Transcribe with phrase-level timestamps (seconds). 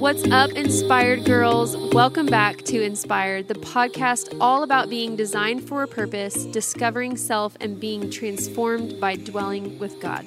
[0.00, 1.76] What's up, Inspired Girls?
[1.92, 7.54] Welcome back to Inspired, the podcast all about being designed for a purpose, discovering self,
[7.60, 10.26] and being transformed by dwelling with God.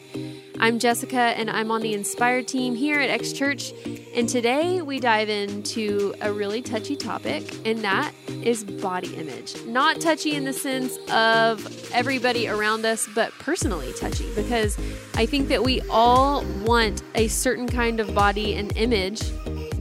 [0.60, 3.74] I'm Jessica, and I'm on the Inspired team here at X Church.
[4.16, 8.14] And today we dive into a really touchy topic, and that
[8.44, 9.56] is body image.
[9.66, 14.78] Not touchy in the sense of everybody around us, but personally touchy, because
[15.16, 19.24] I think that we all want a certain kind of body and image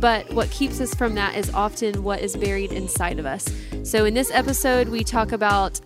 [0.03, 3.47] but what keeps us from that is often what is buried inside of us.
[3.85, 5.81] So, in this episode, we talk about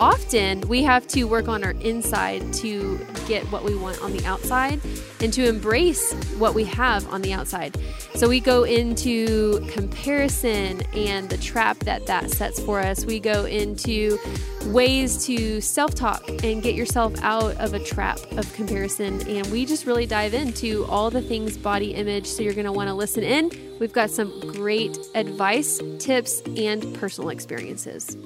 [0.00, 4.24] often we have to work on our inside to get what we want on the
[4.24, 4.80] outside
[5.20, 7.76] and to embrace what we have on the outside.
[8.14, 13.04] So we go into comparison and the trap that that sets for us.
[13.04, 14.18] We go into
[14.66, 19.26] ways to self talk and get yourself out of a trap of comparison.
[19.28, 22.26] And we just really dive into all the things body image.
[22.26, 23.50] So you're going to want to listen in.
[23.78, 28.16] We've got some great advice, tips, and personal experiences.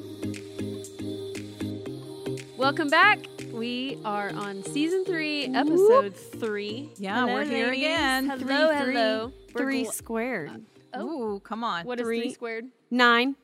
[2.56, 3.18] Welcome back.
[3.52, 6.90] We are on season three, episode three.
[6.98, 7.80] Yeah, Hello, we're here ladies.
[7.84, 8.26] again.
[8.30, 8.38] Hello,
[8.82, 9.32] Three, hello.
[9.54, 10.50] We're Three gl- squared.
[10.50, 10.58] Uh,
[10.94, 11.34] oh.
[11.36, 11.84] Ooh, come on.
[11.86, 12.20] What is Three.
[12.22, 12.66] three squared?
[12.90, 13.36] Nine.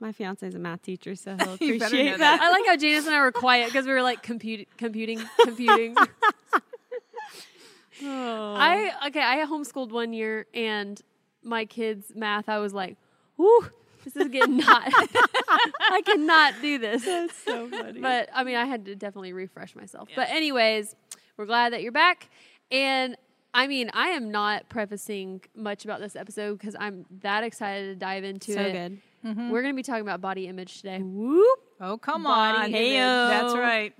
[0.00, 2.40] My fiance is a math teacher, so he'll appreciate know that.
[2.40, 5.96] I like how Janice and I were quiet because we were like compute, computing, computing.
[8.00, 8.54] Oh.
[8.56, 9.20] I okay.
[9.20, 11.02] I homeschooled one year, and
[11.42, 12.48] my kids' math.
[12.48, 12.96] I was like,
[13.36, 13.68] "Whoo,
[14.12, 14.82] this is getting not.
[15.90, 18.00] I cannot do this." That's so funny.
[18.00, 20.08] But I mean, I had to definitely refresh myself.
[20.14, 20.94] But anyways,
[21.36, 22.28] we're glad that you're back,
[22.70, 23.16] and
[23.54, 27.96] I mean, I am not prefacing much about this episode because I'm that excited to
[27.96, 28.72] dive into so it.
[28.72, 28.98] good.
[29.24, 29.50] Mm-hmm.
[29.50, 31.00] We're going to be talking about body image today.
[31.00, 31.58] Whoop.
[31.80, 32.74] Oh, come Body on.
[32.74, 33.30] image.
[33.30, 33.94] That's right.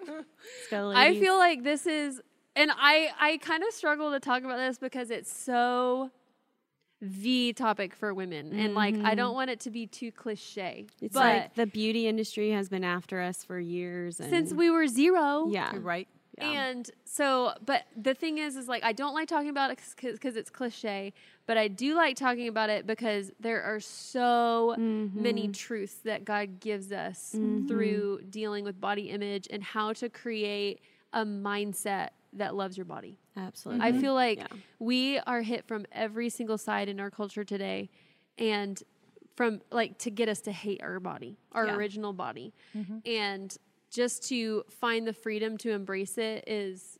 [0.73, 2.21] I feel like this is,
[2.57, 6.11] and I I kind of struggle to talk about this because it's so
[7.01, 10.87] the topic for women, and like I don't want it to be too cliche.
[11.01, 14.19] it's but like the beauty industry has been after us for years.
[14.21, 16.09] And since we were zero, yeah, You're right.
[16.39, 16.51] yeah.
[16.71, 20.37] And so, but the thing is, is like I don't like talking about it because
[20.37, 21.13] it's cliche,
[21.47, 25.23] but I do like talking about it because there are so Mm-hmm.
[25.23, 27.37] many truths that God gives us
[27.69, 30.81] through dealing with body image and how to create
[31.13, 33.19] a mindset that loves your body.
[33.37, 33.87] absolutely.
[33.87, 34.15] I feel mm-hmm.
[34.15, 34.47] like Yeah.
[34.79, 37.91] we are hit from every single side in our culture today,
[38.37, 38.83] and
[39.37, 41.77] from like to get us to hate our body, our Yeah.
[41.77, 42.99] original body, mm-hmm.
[43.07, 43.57] and
[43.91, 46.99] just to find the freedom to embrace it is,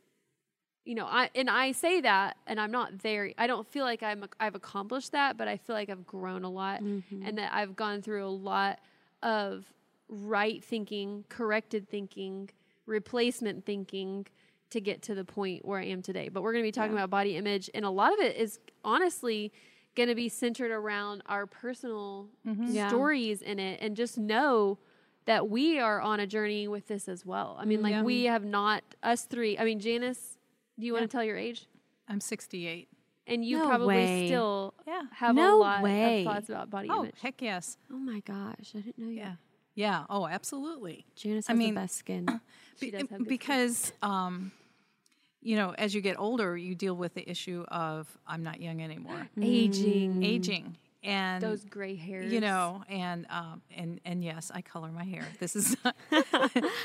[0.85, 3.31] you know, I and I say that, and I'm not there.
[3.37, 6.49] I don't feel like I'm I've accomplished that, but I feel like I've grown a
[6.49, 7.23] lot, mm-hmm.
[7.23, 8.79] and that I've gone through a lot
[9.21, 9.65] of
[10.07, 12.49] right thinking, corrected thinking,
[12.87, 14.25] replacement thinking
[14.71, 16.29] to get to the point where I am today.
[16.29, 18.59] But we're going to be talking about body image, and a lot of it is
[18.83, 19.51] honestly
[19.95, 22.67] going to be centered around our personal mm-hmm.
[22.67, 22.87] Yeah.
[22.89, 24.77] stories in it, and just know
[25.25, 27.57] that we are on a journey with this as well.
[27.59, 29.57] I mean, mm, like we have not us three.
[29.57, 30.37] I mean, Janice,
[30.79, 31.67] do you want to tell your age?
[32.07, 32.87] I'm 68.
[33.27, 34.27] And you No probably way.
[34.27, 35.03] still Yeah.
[35.11, 36.25] have a lot way.
[36.25, 37.15] of thoughts about body Oh, image.
[37.21, 37.77] heck yes.
[37.91, 39.17] oh my gosh, I didn't know you.
[39.17, 39.35] Yeah.
[39.75, 40.05] Yeah.
[40.09, 41.05] Oh, absolutely.
[41.15, 42.25] Janice I has mean- the best skin.
[42.79, 44.51] She does have because, um,
[45.41, 48.81] you know, as you get older, you deal with the issue of I'm not young
[48.81, 52.31] anymore, Aging, aging, and those gray hairs.
[52.31, 55.25] you know, and um, and and yes, I color my hair.
[55.39, 55.77] This is,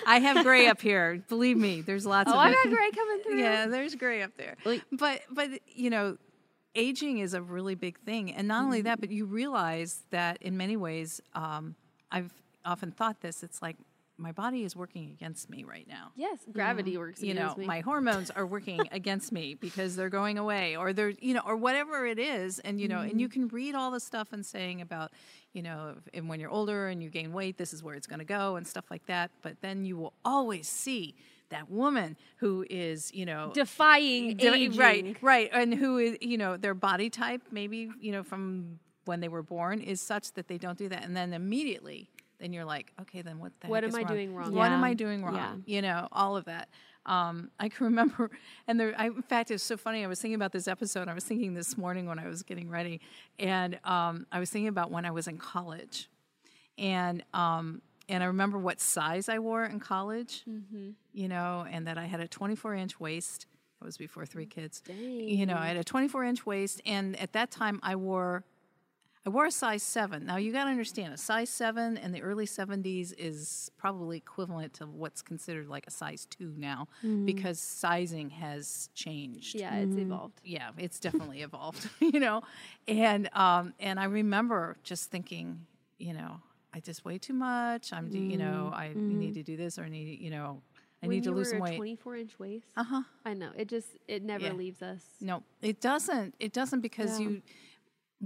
[0.07, 1.23] I have gray up here.
[1.29, 3.41] Believe me, there's lots Oh, of I got gray coming through.
[3.41, 4.57] Yeah, there's gray up there.
[4.65, 6.17] Like- but but you know,
[6.77, 10.57] aging is a really big thing, and not only that, but you realize that in
[10.57, 11.75] many ways, um,
[12.13, 12.33] I've
[12.65, 13.43] often thought this.
[13.43, 13.77] It's like
[14.17, 16.13] my body is working against me right now.
[16.15, 17.67] Yes, gravity mm, works You know, against me.
[17.67, 21.57] my hormones are working against me because they're going away, or they're you know, or
[21.57, 23.41] whatever it is, and you know, and you mm-hmm.
[23.41, 25.13] can read all the stuff and saying about,
[25.53, 28.21] you know, and when you're older and you gain weight, this is where it's going
[28.21, 29.31] to go and stuff like that.
[29.43, 31.17] But then you will always see
[31.51, 34.79] that woman who is, you know, defying Di- aging.
[34.79, 39.21] Right, right, and who is you know their body type maybe you know from when
[39.21, 42.11] they were born is such that they don't do that, and then immediately
[42.45, 44.55] then you're like, okay, then what the What heck am is I doing wrong?
[44.55, 45.35] What am I doing wrong?
[45.35, 45.55] yeah.
[45.65, 46.69] You know, all of that.
[47.07, 48.31] Um, I can remember,
[48.69, 48.95] and there.
[48.99, 50.05] I, in fact, it's so funny.
[50.05, 51.09] I was thinking about this episode.
[51.09, 53.01] I was thinking this morning when I was getting ready,
[53.39, 56.09] and um, I was thinking about when I was in college,
[56.79, 60.45] and um, and I remember what size I wore in college.
[61.13, 63.47] You know, and that I had a 24 inch waist.
[63.81, 64.83] That was before three kids.
[64.89, 68.45] You know, I had a 24 inch waist, and at that time I wore
[69.27, 70.27] I wore a size seven.
[70.27, 74.75] Now you got to understand, a size seven in the early '70s is probably equivalent
[74.75, 76.89] to what's considered like a size two now,
[77.25, 79.55] because sizing has changed.
[79.55, 80.41] Yeah, it's evolved.
[80.45, 82.43] Yeah, it's definitely evolved, you know,
[82.87, 85.65] and um, and I remember just thinking,
[85.99, 86.37] you know,
[86.75, 87.95] I just weigh too much.
[87.95, 90.61] I'm, do, you know, I need to do this or I need, you know,
[91.03, 91.77] I when need to you lose were some a weight.
[91.77, 92.67] 24 inch waist.
[92.77, 93.03] Uh huh.
[93.25, 93.53] I know.
[93.57, 94.53] It just it never Yeah.
[94.53, 95.01] leaves us.
[95.23, 96.35] No, it doesn't.
[96.41, 97.29] It doesn't because Yeah.
[97.29, 97.43] you,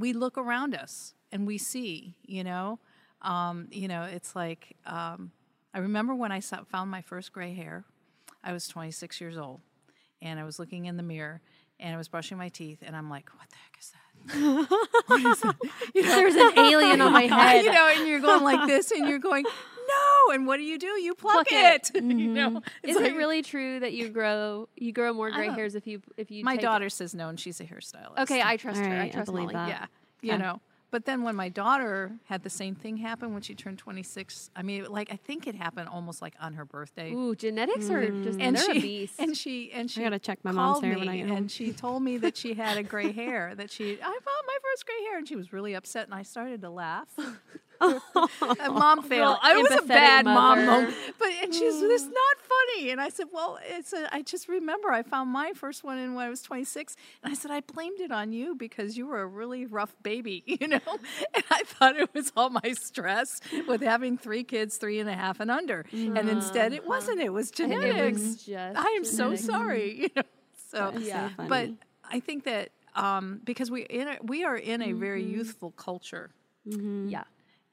[0.01, 2.79] we look around us and we see, you know,
[3.23, 5.33] um, you know, it's like um,
[5.75, 7.85] I remember when I saw, found my first gray hair.
[8.43, 9.61] I was 26 years old,
[10.23, 11.41] and I was looking in the mirror
[11.81, 15.55] and I was brushing my teeth, and I'm like, what the heck is that?
[15.95, 17.65] There's an alien on my head.
[17.65, 19.45] you know, and you're going like this, and you're going,
[20.29, 20.35] no.
[20.35, 20.87] And what do you do?
[20.87, 21.91] You pluck, Pluck it.
[21.95, 21.95] it.
[22.03, 22.35] you mm-hmm.
[22.35, 25.75] know, It's Is it really true that you grow you grow more gray uh, hairs
[25.75, 28.19] if you if you My take- daughter says no, and she's a hairstylist.
[28.21, 28.93] Okay, I trust All her.
[28.95, 29.55] I right, I trust believe Molly.
[29.55, 29.69] that.
[29.69, 29.87] Yeah,
[30.23, 30.43] you Okay.
[30.43, 30.61] know.
[30.91, 34.63] But then when my daughter had the same thing happen when she turned 26, I
[34.63, 37.13] mean, like I think it happened almost like on her birthday.
[37.13, 38.43] Ooh, genetics are just mm.
[38.43, 39.15] and they're she a beast.
[39.19, 41.37] and she and she gotta check my mom's hair me when I get home.
[41.37, 44.57] and she told me that she had a gray hair that she I found my
[44.63, 47.09] first gray hair and she was really upset and I started to laugh.
[48.61, 49.19] a mom fail.
[49.31, 50.67] Real I was a empathetic bad mom mother.
[50.83, 50.95] moment.
[51.19, 52.91] But and she's this not funny.
[52.91, 56.15] And I said, Well, it's a I just remember I found my first one in
[56.15, 59.07] when I was twenty six and I said, I blamed it on you because you
[59.07, 60.81] were a really rough baby, you know?
[61.35, 65.15] And I thought it was all my stress with having three kids, three and a
[65.15, 65.85] half and under.
[65.93, 67.21] And instead it wasn't.
[67.21, 67.51] It was.
[67.53, 68.21] I think genetics.
[68.21, 70.01] it was just I am so sorry.
[70.03, 70.23] You know?
[70.71, 71.29] So That's Yeah.
[71.31, 71.49] so funny.
[71.49, 71.71] but
[72.13, 75.35] I think that um, because we in a, we are in a very Mm-hmm.
[75.35, 76.31] youthful culture,
[76.65, 77.25] Yeah.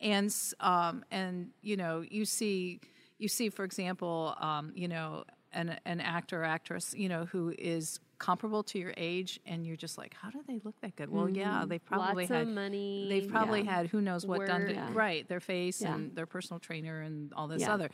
[0.06, 2.80] And um, and you know you see
[3.18, 7.54] you see for example um, you know an an actor or actress you know who
[7.57, 11.10] is comparable to your age, and you're just like, how do they look that good?
[11.10, 12.34] Well, yeah, they probably Mm-hmm.
[12.34, 13.07] Lots had of money.
[13.10, 13.75] They've probably Yeah.
[13.75, 14.90] had who knows what done to Yeah.
[14.94, 15.96] right their face Yeah.
[15.96, 17.90] and their personal trainer and all this other.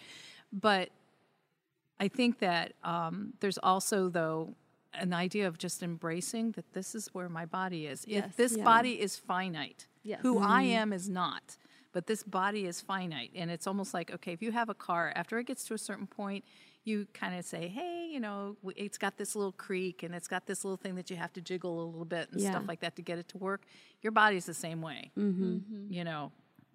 [0.53, 0.89] But
[1.99, 4.53] I think that um, there's also though
[4.93, 8.05] an idea of just embracing that this is where my body is.
[8.07, 8.25] Yes.
[8.29, 10.19] If this body is finite, Yes.
[10.21, 11.57] who I am is not.
[11.93, 15.11] But this body is finite, and it's almost like okay, if you have a car,
[15.15, 16.45] after it gets to a certain point,
[16.83, 20.47] you kind of say, hey, you know, it's got this little creak and it's got
[20.47, 22.95] this little thing that you have to jiggle a little bit and stuff like that
[22.95, 23.61] to get it to work.
[24.01, 25.11] Your body's the same way.
[25.17, 25.91] Mm-hmm.
[25.91, 26.31] You know,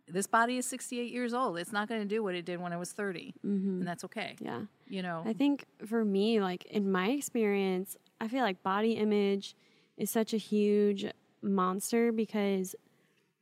[0.07, 1.59] this body is 68 years old.
[1.59, 4.37] It's not going to do what it did when I was 30, and that's okay.
[4.37, 4.45] Mm-hmm.
[4.45, 4.61] Yeah.
[4.87, 9.57] You know, I think for me, like in my experience, I feel like body image
[9.97, 11.07] is such a huge
[11.43, 12.77] monster because,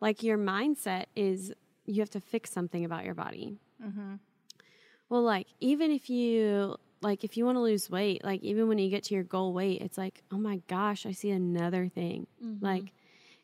[0.00, 1.53] like, your mindset is
[1.86, 3.56] you have to fix something about your body.
[3.84, 4.14] Mm-hmm.
[5.08, 8.78] Well, like, even if you, like, if you want to lose weight, like, even when
[8.78, 12.26] you get to your goal weight, it's like, oh my gosh, I see another thing.
[12.42, 12.64] Mm-hmm.
[12.64, 12.92] Like,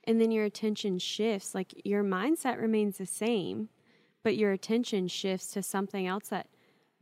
[0.05, 1.55] and then your attention shifts.
[1.55, 3.69] Like, your mindset remains the same,
[4.23, 6.47] but your attention shifts to something else that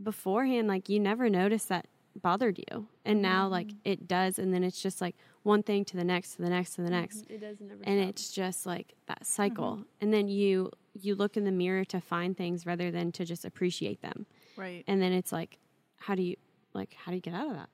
[0.02, 2.88] beforehand, like you never noticed that bothered you.
[3.04, 3.52] And now mm-hmm.
[3.52, 4.38] like it does.
[4.38, 6.90] And then it's just like one thing to the next, to the next, to the
[6.90, 7.24] next.
[7.28, 8.08] It does never And stop.
[8.08, 9.84] it's just like that cycle.
[10.00, 10.70] And then you
[11.00, 14.26] you look in the mirror to find things rather than to just appreciate them.
[14.56, 14.84] right.
[14.86, 15.58] And then it's like,
[15.96, 16.36] how do you
[16.74, 17.68] like how do you get out of that?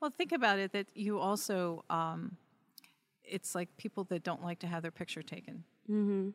[0.00, 2.36] Well, think about it that you also, um,
[3.24, 5.64] it's like people that don't like to have their picture taken.
[5.90, 6.28] Mm-hmm.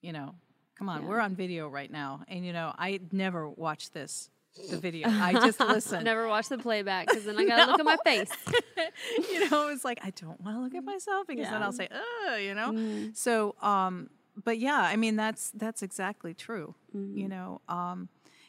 [0.00, 0.34] You know,
[0.78, 1.08] come on, Yeah.
[1.08, 2.22] we're on video right now.
[2.28, 4.30] And, you know, I never watch this,
[4.70, 5.08] the video.
[5.08, 6.04] I just listen.
[6.04, 8.30] Never watch the playback because then I gotta look at my face.
[9.32, 11.88] you know, it's like I don't want to look at myself because then I'll say,
[11.90, 12.70] "Oh," you know.
[12.70, 13.16] Mm.
[13.16, 14.08] So, um,
[14.42, 16.74] but yeah, I mean that's that's exactly true.
[16.96, 17.18] Mm-hmm.
[17.18, 18.08] You know, um,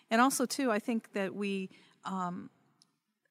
[0.10, 1.70] and also too, I think that we
[2.04, 2.50] um,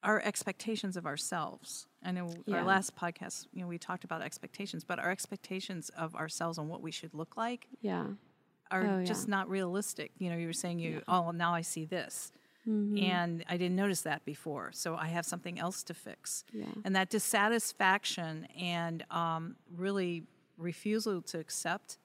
[0.02, 1.86] our expectations of ourselves.
[2.04, 2.56] I know Yeah.
[2.58, 6.68] our last podcast, you know, we talked about expectations, but our expectations of ourselves and
[6.68, 8.08] what we should look like Yeah.
[8.70, 9.04] are Oh, yeah.
[9.04, 10.12] just not realistic.
[10.18, 12.32] You know, you were saying you, oh, now I see this.
[12.68, 12.98] Mm-hmm.
[13.02, 16.44] And I didn't notice that before, so I have something else to fix.
[16.52, 16.66] Yeah.
[16.84, 20.24] And that dissatisfaction and um, really
[20.58, 21.98] refusal to accept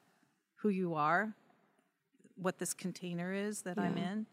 [0.62, 1.34] who you are,
[2.36, 4.26] what this container is that I'm in,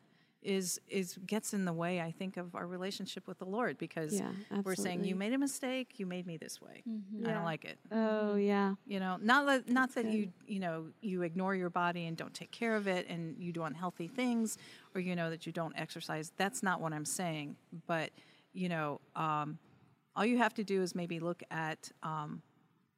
[0.43, 2.01] is is gets in the way.
[2.01, 4.31] I think of our relationship with the Lord because Yeah,
[4.63, 6.85] we're saying you made a mistake, you made me this way.
[6.87, 7.33] I Yeah.
[7.35, 8.75] don't like it Oh yeah.
[8.87, 12.35] you know not that not that you you know you ignore your body and don't
[12.35, 14.59] take care of it and you do unhealthy things
[14.95, 17.57] or you know that you don't exercise that's not what i'm saying
[17.87, 18.11] but
[18.53, 19.59] you know um,
[20.15, 22.43] all you have to do is maybe look at um,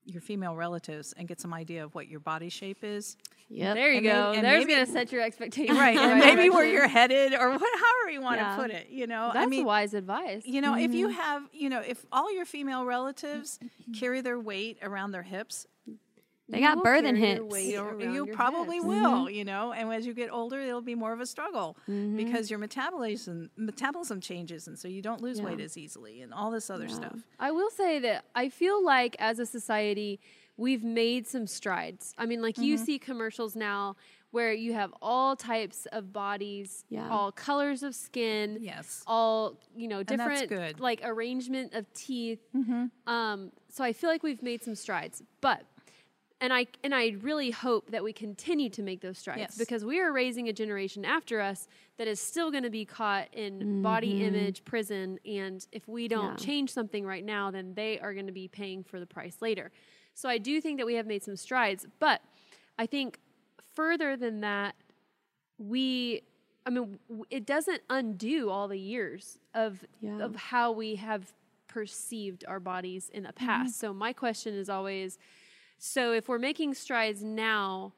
[0.08, 3.16] your female relatives and get some idea of what your body shape is
[3.50, 4.32] Yeah, There you And may- go.
[4.32, 5.78] and There's maybe- gonna set your expectations.
[5.78, 8.56] right in the and maybe where you're headed or what however you want Yeah.
[8.56, 10.42] to put it you know That's i mean wise advice.
[10.46, 11.16] you know, if you mm-hmm.
[11.20, 13.58] have, you know, if all your female relatives
[13.98, 15.66] carry their weight around their hips,
[16.50, 17.62] They You got birthing hits.
[17.62, 21.20] you, you probably will, you know, and as you get older, it'll be more of
[21.20, 22.16] a struggle Mhm.
[22.16, 26.50] because your metabolism metabolism changes, and so you don't lose weight as easily, and all
[26.50, 26.94] this other Yeah.
[26.94, 27.18] stuff.
[27.38, 30.20] I will say that I feel like as a society,
[30.56, 32.14] we've made some strides.
[32.16, 32.84] I mean, like you Mm-hmm.
[32.84, 33.96] see commercials now
[34.30, 37.08] where you have all types of bodies, Yeah.
[37.10, 39.02] all colors of skin, Yes.
[39.06, 40.50] all you know, different.
[40.50, 40.82] Mm-hmm.
[40.82, 42.40] like arrangement of teeth.
[43.06, 45.64] Um, so I feel like we've made some strides, but.
[46.40, 49.58] And I and I really hope that we continue to make those strides Yes.
[49.58, 51.66] because we are raising a generation after us
[51.96, 55.18] that is still going to be caught in body image prison.
[55.26, 56.36] And if we don't Mm-hmm.
[56.38, 56.46] Yeah.
[56.46, 59.72] change something right now, then they are going to be paying for the price later.
[60.14, 62.20] So I do think that we have made some strides, but
[62.78, 63.18] I think
[63.74, 64.76] further than that,
[65.58, 66.22] we,
[66.66, 66.98] I mean,
[67.30, 70.20] it doesn't undo all the years of Yeah.
[70.22, 71.32] of how we have
[71.66, 73.78] perceived our bodies in the past.
[73.78, 75.18] So my question is always,
[75.78, 77.92] so if we're making strides now,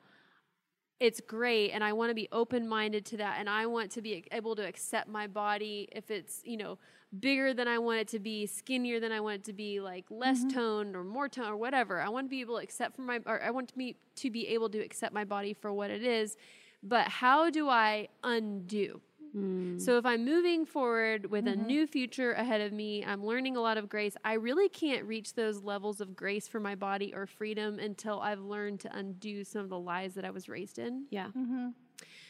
[1.00, 4.02] it's great and I want to be open minded to that and I want to
[4.02, 6.78] be able to accept my body if it's, you know,
[7.18, 10.04] bigger than I want it to be, skinnier than I want it to be, like
[10.10, 10.50] less mm-hmm.
[10.50, 12.00] toned or more toned or whatever.
[12.00, 14.30] I want to be able to accept for my or I want to be to
[14.30, 16.36] be able to accept my body for what it is.
[16.82, 19.00] But how do I undo?
[19.36, 19.80] Mm.
[19.80, 21.66] So if I'm moving forward with a mm-hmm.
[21.66, 24.16] new future ahead of me, I'm learning a lot of grace.
[24.24, 28.40] I really can't reach those levels of grace for my body or freedom until I've
[28.40, 31.06] learned to undo some of the lies that I was raised in.
[31.10, 31.26] Yeah.
[31.28, 31.68] Mm-hmm.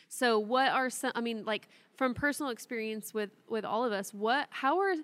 [0.09, 4.13] So what are some I mean like from personal experience with with all of us,
[4.13, 4.95] what how are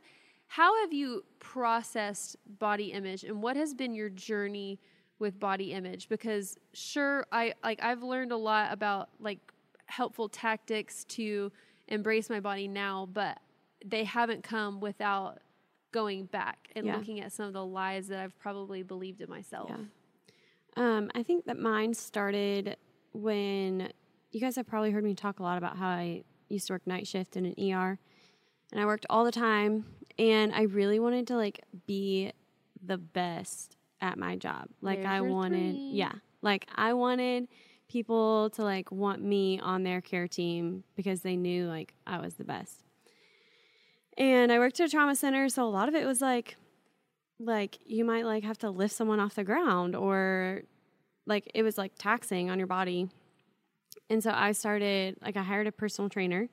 [0.48, 4.78] how have you processed body image and what has been your journey
[5.18, 9.38] with body image because sure I like I've learned a lot about like
[9.86, 11.50] helpful tactics to
[11.88, 13.38] embrace my body now, but
[13.84, 15.38] they haven't come without
[15.92, 16.96] going back and Yeah.
[16.96, 19.70] looking at some of the lies that I've probably believed in myself.
[19.70, 19.84] Yeah.
[20.76, 22.76] Um, I think that mine started
[23.12, 23.90] when
[24.30, 26.86] you guys have probably heard me talk a lot about how I used to work
[26.86, 27.98] night shift in an ER,
[28.72, 29.86] and I worked all the time,
[30.18, 32.32] and I really wanted to like be
[32.84, 34.68] the best at my job.
[34.82, 35.90] Like There's I wanted, three.
[35.94, 36.12] yeah,
[36.42, 37.48] like I wanted
[37.88, 42.34] people to like want me on their care team because they knew like I was
[42.34, 42.84] the best.
[44.18, 46.56] And I worked at a trauma center, so a lot of it was like
[47.38, 50.62] like you might like have to lift someone off the ground or
[51.26, 53.08] like it was like taxing on your body.
[54.08, 56.48] And so I started like I hired a personal trainer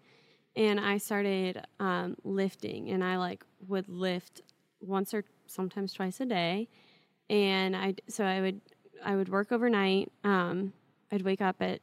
[0.56, 4.42] and I started um, lifting and I like would lift
[4.82, 6.68] once or sometimes twice a day.
[7.30, 8.62] And I so I would
[9.04, 10.12] I would work overnight.
[10.24, 10.74] Um,
[11.14, 11.82] I'd wake up at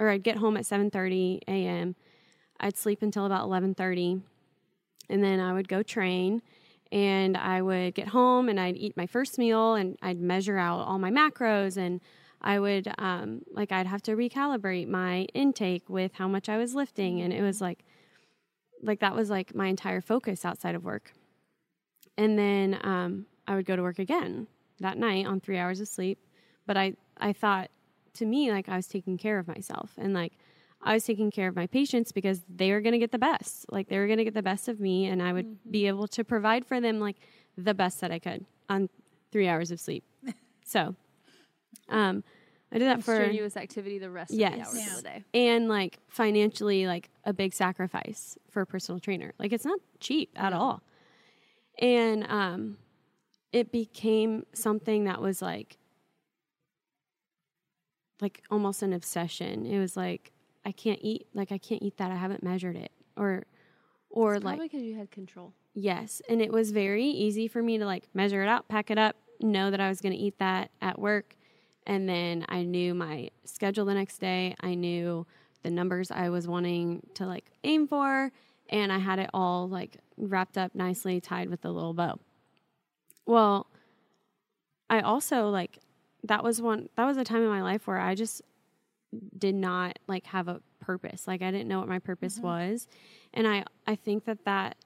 [0.00, 1.94] or I'd get home at 7:30 a.m.
[2.58, 4.22] I'd sleep until about 11:30
[5.10, 6.42] and then I would go train
[6.90, 10.80] and I would get home and I'd eat my first meal and I'd measure out
[10.80, 12.00] all my macros and
[12.40, 16.74] I would um, like I'd have to recalibrate my intake with how much I was
[16.74, 17.84] lifting and it was like
[18.82, 21.12] like that was like my entire focus outside of work.
[22.16, 24.48] And then um, I would go to work again
[24.80, 26.18] that night on three hours of sleep.
[26.66, 27.70] But I I thought
[28.14, 30.32] to me like I was taking care of myself and like
[30.84, 33.66] I was taking care of my patients because they were going to get the best.
[33.70, 36.08] Like they were going to get the best of me and I would be able
[36.08, 37.16] to provide for them like
[37.56, 38.88] the best that I could on
[39.30, 40.04] 3 hours of sleep.
[40.64, 40.94] so
[41.88, 42.24] um
[42.74, 44.54] I did that for Strenuous activity the rest Yes.
[44.54, 44.90] of the hours Yeah.
[44.90, 45.24] of the day.
[45.34, 49.32] and like financially like a big sacrifice for a personal trainer.
[49.38, 50.82] Like it's not cheap at all.
[51.78, 52.76] And um
[53.52, 55.76] it became something that was like
[58.22, 59.66] like almost an obsession.
[59.66, 60.32] It was like
[60.64, 62.10] I can't eat like I can't eat that.
[62.10, 62.92] I haven't measured it.
[63.16, 63.44] Or
[64.08, 65.52] or It's like because you had control.
[65.74, 68.98] Yes, and it was very easy for me to like measure it out, pack it
[68.98, 71.34] up, know that I was going to eat that at work,
[71.86, 74.54] and then I knew my schedule the next day.
[74.60, 75.26] I knew
[75.62, 78.30] the numbers I was wanting to like aim for,
[78.68, 82.18] and I had it all like wrapped up nicely, tied with a little bow.
[83.24, 83.66] Well,
[84.90, 85.78] I also like
[86.24, 88.42] that was one that was a time in my life where I just
[89.36, 91.26] did not like have a purpose.
[91.26, 92.46] Like I didn't know what my purpose mm-hmm.
[92.46, 92.88] was.
[93.34, 94.76] And I I think that that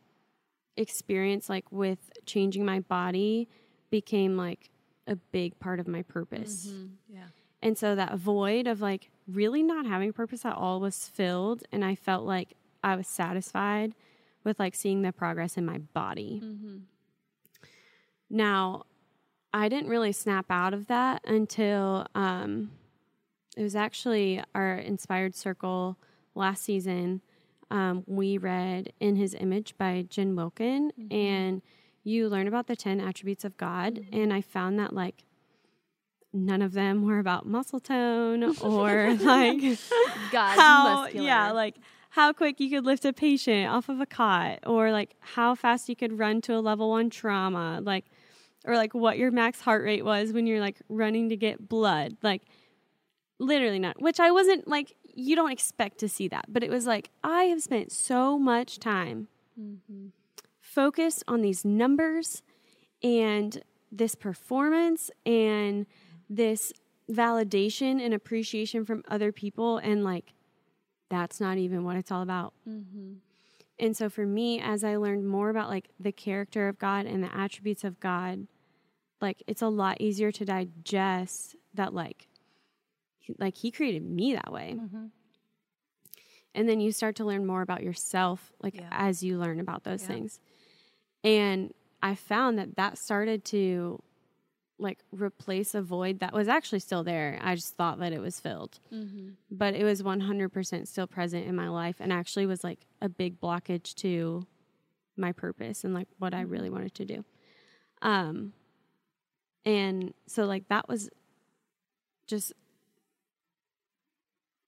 [0.77, 3.49] experience like with changing my body
[3.91, 4.71] became like
[5.07, 6.67] a big part of my purpose.
[6.67, 7.17] Mm-hmm.
[7.17, 7.27] Yeah.
[7.63, 11.85] And so that void of like really not having purpose at all was filled and
[11.85, 13.95] I felt like I was satisfied
[14.45, 16.41] with like seeing the progress in my body.
[16.43, 16.77] Mm-hmm.
[18.31, 18.85] Now,
[19.53, 22.71] I didn't really snap out of that until um,
[23.57, 25.97] it was actually our inspired circle
[26.35, 27.23] last season.
[27.71, 31.63] Um, we read In His Image by Jen Wilkin, and
[32.05, 34.07] you learn about the 10 attributes of God.
[34.13, 35.25] And I found that like
[36.33, 39.59] none of them were about muscle tone or like
[40.31, 41.27] God's how muscular.
[41.27, 41.77] yeah like
[42.11, 45.89] how quick you could lift a patient off of a cot or like how fast
[45.89, 48.05] you could run to a level one trauma like
[48.67, 52.17] or like what your max heart rate was when you're like running to get blood
[52.23, 52.43] like
[53.39, 56.87] literally not which i wasn't like you don't expect to see that but it was
[56.87, 60.09] like i have spent so much time mm-hmm.
[60.61, 62.43] focused on these numbers
[63.03, 65.87] and this performance and
[66.29, 66.73] this
[67.11, 70.33] validation and appreciation from other people and like
[71.09, 72.53] that's not even what it's all about.
[72.69, 73.15] Mm-hmm.
[73.79, 77.23] And so for me as i learned more about like the character of god and
[77.23, 78.47] the attributes of god
[79.21, 82.29] like it's a lot easier to digest that like
[83.19, 84.77] he- like he created me that way.
[84.79, 85.07] Mm-hmm.
[86.55, 88.89] And then you start to learn more about yourself like Yeah.
[88.91, 90.09] as you learn about those Yeah.
[90.09, 90.41] things.
[91.25, 94.03] And i found that that started to
[94.79, 97.39] like replace a void that was actually still there.
[97.43, 98.79] I just thought that it was filled.
[98.93, 99.31] Mm-hmm.
[99.51, 103.41] But it was 100% still present in my life and actually was like a big
[103.41, 104.47] blockage to
[105.17, 106.51] my purpose and like what i mm-hmm.
[106.51, 107.25] really wanted to do.
[108.03, 108.53] Um
[109.67, 111.11] and so like that was
[112.27, 112.53] just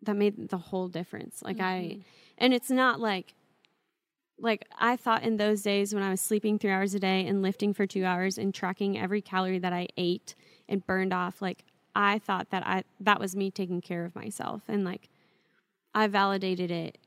[0.02, 1.42] that made the whole difference.
[1.42, 2.00] Like i mm-hmm.
[2.36, 3.34] and it's not like
[4.40, 7.42] like i thought in those days when i was sleeping three hours a day and
[7.42, 10.36] lifting for two hours and tracking every calorie that i ate
[10.68, 11.64] and burned off like
[11.96, 14.62] i thought that i that was me taking care of myself.
[14.68, 15.08] And like
[15.94, 16.98] i validated it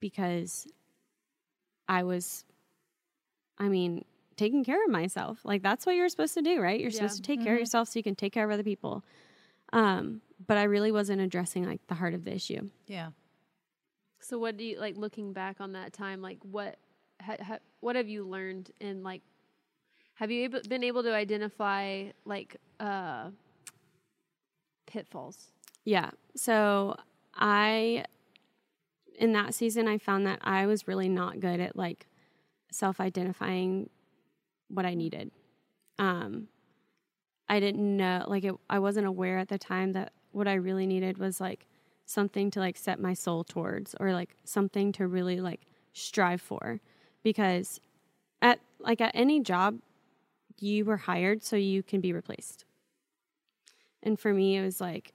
[0.00, 0.66] because
[1.88, 2.44] i was
[3.58, 4.04] i mean
[4.36, 7.22] taking care of myself like that's what you're supposed to do right you're supposed to
[7.22, 9.04] take care of yourself so you can take care of other people
[9.72, 13.10] um but i really wasn't addressing like the heart of the issue Yeah.
[14.20, 16.22] So what do you like looking back on that time?
[16.22, 16.76] Like what
[17.20, 19.20] ha, ha, what have you learned in like
[20.14, 23.30] have you able, been able to identify like uh
[24.86, 25.50] pitfalls?
[25.84, 26.10] Yeah.
[26.36, 26.96] So
[27.34, 28.04] I,
[29.18, 32.06] in that season, I found that I was really not good at like
[32.70, 33.90] self identifying
[34.72, 35.30] what I needed.
[35.98, 36.48] Um,
[37.48, 40.86] I didn't know, like, it, I wasn't aware at the time that what I really
[40.86, 41.66] needed was like
[42.06, 45.60] something to like set my soul towards or like something to really like
[45.92, 46.80] strive for
[47.22, 47.80] because
[48.40, 49.78] at like at any job
[50.58, 52.64] you were hired so you can be replaced
[54.02, 55.12] and for me it was like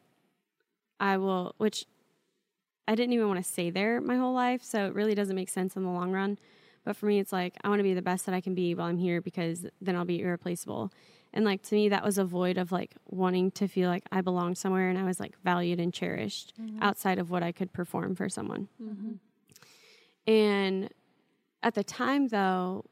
[1.00, 1.86] I will, which
[2.88, 4.64] I didn't even want to stay there my whole life.
[4.64, 6.40] So it really doesn't make sense in the long run.
[6.88, 8.74] But for me, it's like, I want to be the best that I can be
[8.74, 10.90] while I'm here because then I'll be irreplaceable.
[11.34, 14.22] And like to me, that was a void of like wanting to feel like I
[14.22, 18.16] belong somewhere and I was like valued and cherished outside of what I could perform
[18.16, 18.70] for someone.
[20.26, 20.90] And
[21.62, 22.86] at the time, though,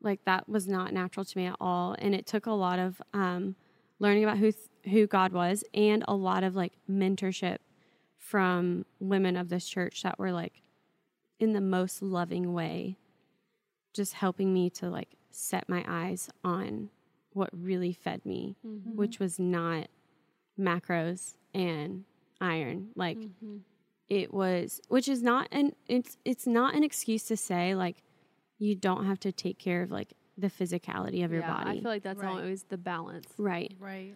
[0.00, 1.96] like that was not natural to me at all.
[1.98, 3.56] And it took a lot of um,
[3.98, 4.52] learning about who
[4.84, 7.58] who God was and a lot of like mentorship
[8.18, 10.62] from women of this church that were like
[11.40, 12.98] in the most loving way,
[13.92, 16.90] just helping me to like set my eyes on
[17.32, 18.96] what really fed me, mm-hmm.
[18.96, 19.88] which was not
[20.58, 22.04] macros and
[22.40, 22.88] iron.
[22.94, 23.58] Like mm-hmm.
[24.08, 28.02] it was, which is not an it's it's not an excuse to say like
[28.58, 31.70] you don't have to take care of like the physicality of your yeah, body.
[31.70, 32.30] I feel like that's Right.
[32.30, 33.26] always the balance.
[33.38, 33.74] right.
[33.78, 34.14] Right.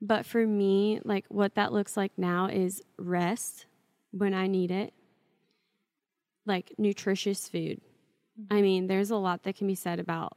[0.00, 3.66] But for me, like what that looks like now is rest
[4.10, 4.92] when I need it,
[6.44, 7.80] like nutritious food.
[8.50, 10.36] I mean, there's a lot that can be said about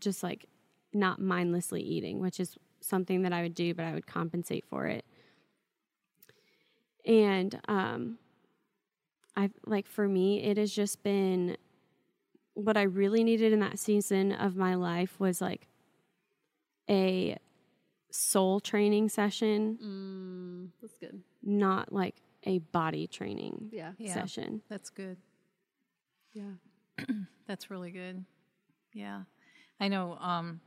[0.00, 0.46] just like
[0.92, 4.86] not mindlessly eating, which is something that I would do, but I would compensate for
[4.86, 5.04] it.
[7.04, 8.18] And um
[9.36, 11.56] I like for me, it has just been
[12.54, 15.66] what I really needed in that season of my life was like
[16.90, 17.38] a
[18.10, 21.22] soul training session, Mm, that's good.
[21.42, 23.92] not like a body training Yeah.
[23.98, 24.14] Yeah.
[24.14, 24.62] session.
[24.68, 25.16] That's good.
[26.32, 26.54] Yeah.
[27.46, 28.24] That's really good.
[28.92, 29.22] Yeah.
[29.78, 30.60] I know um,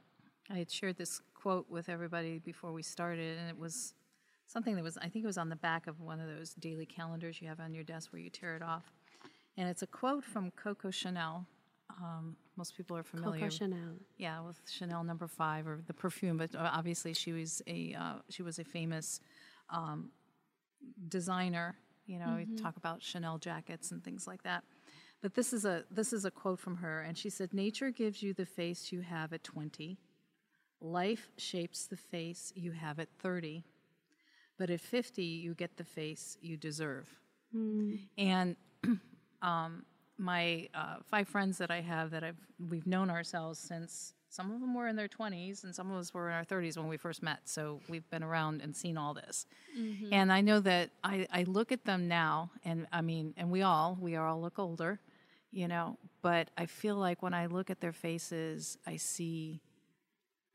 [0.49, 3.93] I had shared this quote with everybody before we started, and it was
[4.47, 6.85] something that was, I think it was on the back of one of those daily
[6.85, 8.91] calendars you have on your desk where you tear it off.
[9.57, 11.45] And it's a quote from Coco Chanel.
[12.01, 13.41] Um, most people are familiar.
[13.41, 13.95] Coco Chanel.
[14.17, 18.13] Yeah, with Chanel Number Five or the perfume, but uh, obviously she was a uh,
[18.29, 19.19] she was a famous
[19.69, 20.09] um,
[21.07, 21.75] designer.
[22.07, 24.63] You know, we talk about Chanel jackets and things like that.
[25.23, 28.21] But this is a this is a quote from her, and she said, "Nature gives
[28.21, 29.97] you the face you have at twenty.
[30.81, 33.63] Life shapes the face you have at thirty.
[34.59, 37.07] But at fifty, you get the face you deserve."
[38.17, 38.57] And
[39.41, 39.85] um,
[40.17, 44.59] my uh, five friends that I have that I've we've known ourselves since Some of
[44.61, 46.97] them were in their 20s, and some of us were in our 30s when we
[46.97, 47.41] first met.
[47.45, 49.45] So we've been around and seen all this.
[50.11, 53.61] And I know that I, I look at them now, and I mean, and we
[53.61, 54.99] all, we all look older,
[55.53, 59.61] you know, but I feel like when I look at their faces, I see,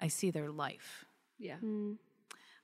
[0.01, 1.05] I see their life.
[1.39, 1.57] Yeah.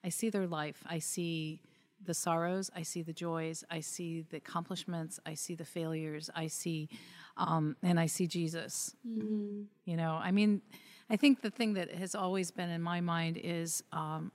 [0.02, 0.82] I see their life.
[0.86, 1.60] I see
[2.04, 2.70] the sorrows.
[2.74, 3.64] I see the joys.
[3.70, 5.20] I see the accomplishments.
[5.24, 6.28] I see the failures.
[6.34, 6.88] I see,
[7.36, 8.96] um, and I see Jesus.
[9.04, 10.60] You know, I mean,
[11.08, 14.32] I think the thing that has always been in my mind is, um,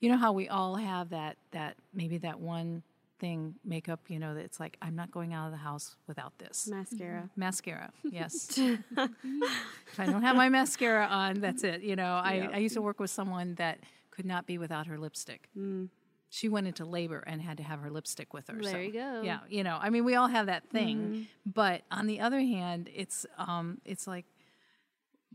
[0.00, 2.82] you know, how we all have that that maybe that one
[3.18, 4.00] thing makeup.
[4.08, 6.68] You know, that it's like I'm not going out of the house without this.
[6.68, 7.22] Mascara.
[7.22, 7.40] Mm-hmm.
[7.40, 8.58] Mascara, yes.
[8.96, 11.82] if I don't have my mascara on, that's it.
[11.82, 13.78] You know, I, I used to work with someone that
[14.10, 15.48] could not be without her lipstick.
[15.56, 15.88] Mm.
[16.30, 18.56] She went into labor and had to have her lipstick with her.
[18.60, 19.22] There so, you go.
[19.22, 21.22] Yeah, you know, I mean, we all have that thing, mm-hmm.
[21.46, 24.26] but on the other hand, it's um, it's like,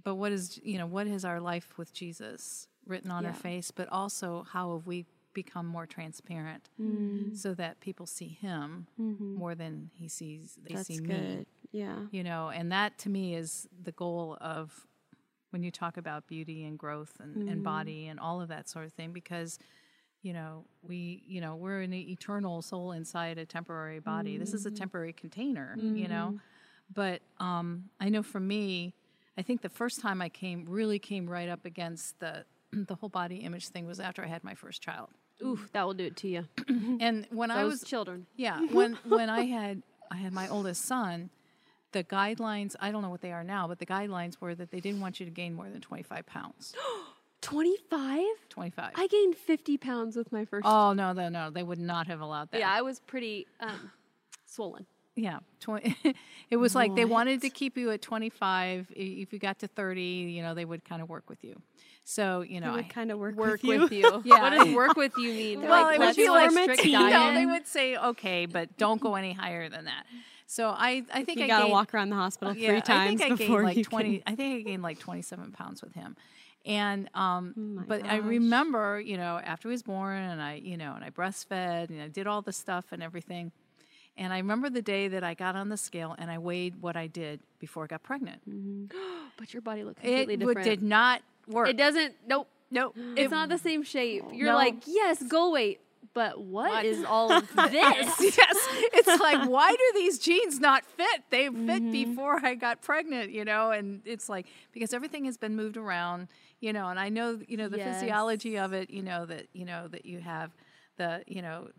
[0.03, 3.37] but what is you know what is our life with Jesus written on our Yeah.
[3.37, 3.71] face?
[3.71, 7.35] But also, how have we become more transparent mm.
[7.35, 9.35] so that people see Him mm-hmm.
[9.35, 11.07] more than He sees they That's see me.
[11.07, 11.45] good.
[11.71, 11.95] Yeah.
[12.11, 14.87] you know and that to me is the goal of
[15.51, 17.63] when you talk about beauty and growth and, and mm-hmm.
[17.63, 19.59] body and all of that sort of thing because
[20.21, 24.37] you know we you know we're an eternal soul inside a temporary body.
[24.37, 24.77] This is a mm-hmm.
[24.77, 26.39] temporary container you know?
[26.93, 28.93] But um i know for me
[29.37, 33.09] i think the first time i came really came right up against the the whole
[33.09, 35.09] body image thing was after i had my first child
[35.43, 36.45] Oof, that will do it to you.
[36.99, 38.25] and when i was children.
[38.35, 41.29] yeah, when when I had I had my oldest son,
[41.91, 44.79] the guidelines I don't know what they are now, but the guidelines were that they
[44.79, 46.73] didn't want you to gain more than twenty five pounds.
[47.41, 48.23] 25?
[48.49, 48.91] Twenty five.
[48.93, 50.63] I gained 50 pounds with my first.
[50.65, 51.49] Oh no, no, no!
[51.49, 52.59] They would not have allowed that.
[52.59, 53.91] yeah, I was pretty um,
[54.45, 54.85] swollen.
[55.15, 55.39] yeah.
[55.61, 55.95] 20,
[56.51, 58.87] it was like they wanted to keep you at twenty five.
[58.95, 61.59] If you got to thirty, you know, they would kind of work with you.
[62.03, 64.11] So you know, would I- kind of work, Work with you.
[64.11, 64.33] with you.
[64.33, 64.41] Yeah.
[64.41, 65.61] What does work with you mean?
[65.61, 67.35] well, like, it would be like a strict strict- no, diet.
[67.35, 70.05] they would say okay, but don't go any higher than that.
[70.47, 73.21] So I, I think you I gotta gained- walk around the hospital yeah, three times
[73.21, 74.17] I think I before gained like you twenty.
[74.19, 76.17] Can, I think I gained like twenty-seven pounds with him,
[76.65, 80.55] and um, Oh my but I remember, you know, after he was born, and I,
[80.55, 83.51] you know, and I breastfed, and I did all the stuff and everything,
[84.17, 86.97] and I remember the day that I got on the scale and I weighed what
[86.97, 88.41] I did before I got pregnant.
[89.37, 90.81] but your body looked It completely would, different.
[90.81, 91.69] did not work.
[91.69, 92.15] It doesn't.
[92.27, 92.47] Nope.
[92.69, 92.95] Nope.
[93.15, 94.23] It's It- not the same shape.
[94.31, 94.55] You're No.
[94.55, 95.81] like, yes, goal weight.
[96.13, 96.69] But What?
[96.71, 97.71] what is all of this?
[97.73, 101.23] yes, it's like why do these jeans not fit?
[101.29, 101.91] They fit mm-hmm.
[101.91, 106.27] before I got pregnant, you know, and it's like because everything has been moved around,
[106.59, 109.63] you know, and I know, you know, the physiology of it, you know, that you
[109.63, 110.51] know that you have
[110.97, 111.69] the, you know,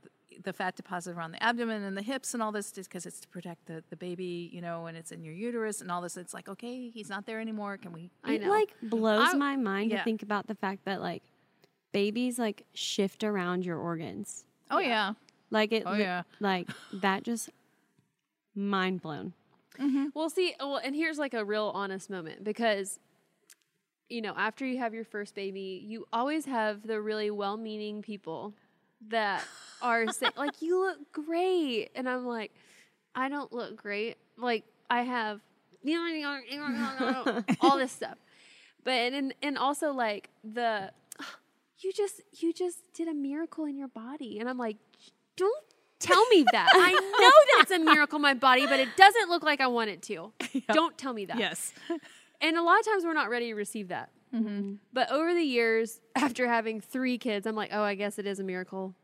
[0.42, 3.20] the fat deposit around the abdomen and the hips and all this just because it's
[3.20, 6.16] to protect the, the baby, you know, and it's in your uterus and all this.
[6.16, 7.76] It's like, okay, he's not there anymore.
[7.76, 9.98] Can we I it like blows I- my mind yeah.
[9.98, 11.22] to think about the fact that like
[11.92, 14.44] babies like shift around your organs.
[14.70, 15.14] Oh yeah.
[15.50, 15.82] Like it.
[15.86, 16.22] Oh, yeah.
[16.40, 17.50] Like that just
[18.54, 19.34] mind blown.
[19.78, 20.06] Mm-hmm.
[20.14, 22.98] Well, see, well, and here's like a real honest moment because,
[24.08, 28.02] you know, after you have your first baby, you always have the really well meaning
[28.02, 28.54] people
[29.08, 29.44] that
[29.80, 31.90] are saying, like, you look great.
[31.94, 32.52] And I'm like,
[33.14, 34.16] I don't look great.
[34.36, 35.40] Like, I have
[37.60, 38.18] all this stuff.
[38.84, 40.90] But, and, and also like the,
[41.78, 44.38] you just, you just did a miracle in your body.
[44.38, 44.76] And I'm like,
[45.36, 45.64] don't
[45.98, 46.70] tell me that.
[46.74, 49.90] I know that's a miracle in my body, but it doesn't look like I want
[49.90, 50.32] it to.
[50.72, 51.38] Don't tell me that.
[51.38, 51.72] Yes.
[52.40, 54.10] And a lot of times we're not ready to receive that.
[54.34, 54.74] Mm-hmm.
[54.92, 58.38] But over the years, after having three kids, I'm like, oh, I guess it is
[58.38, 58.94] a miracle.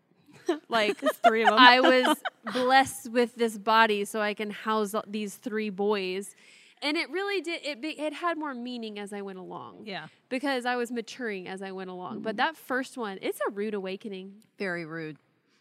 [0.71, 1.59] Like Three of them.
[1.59, 2.17] I was
[2.55, 6.35] blessed with this body, so I can house these three boys.
[6.81, 7.61] And it really did.
[7.65, 9.83] It be, it had more meaning as I went along.
[9.85, 10.07] Yeah.
[10.31, 12.23] Because I was maturing as I went along.
[12.23, 12.37] But mm-hmm.
[12.39, 14.35] that first one, it's a rude awakening.
[14.59, 15.19] Very rude.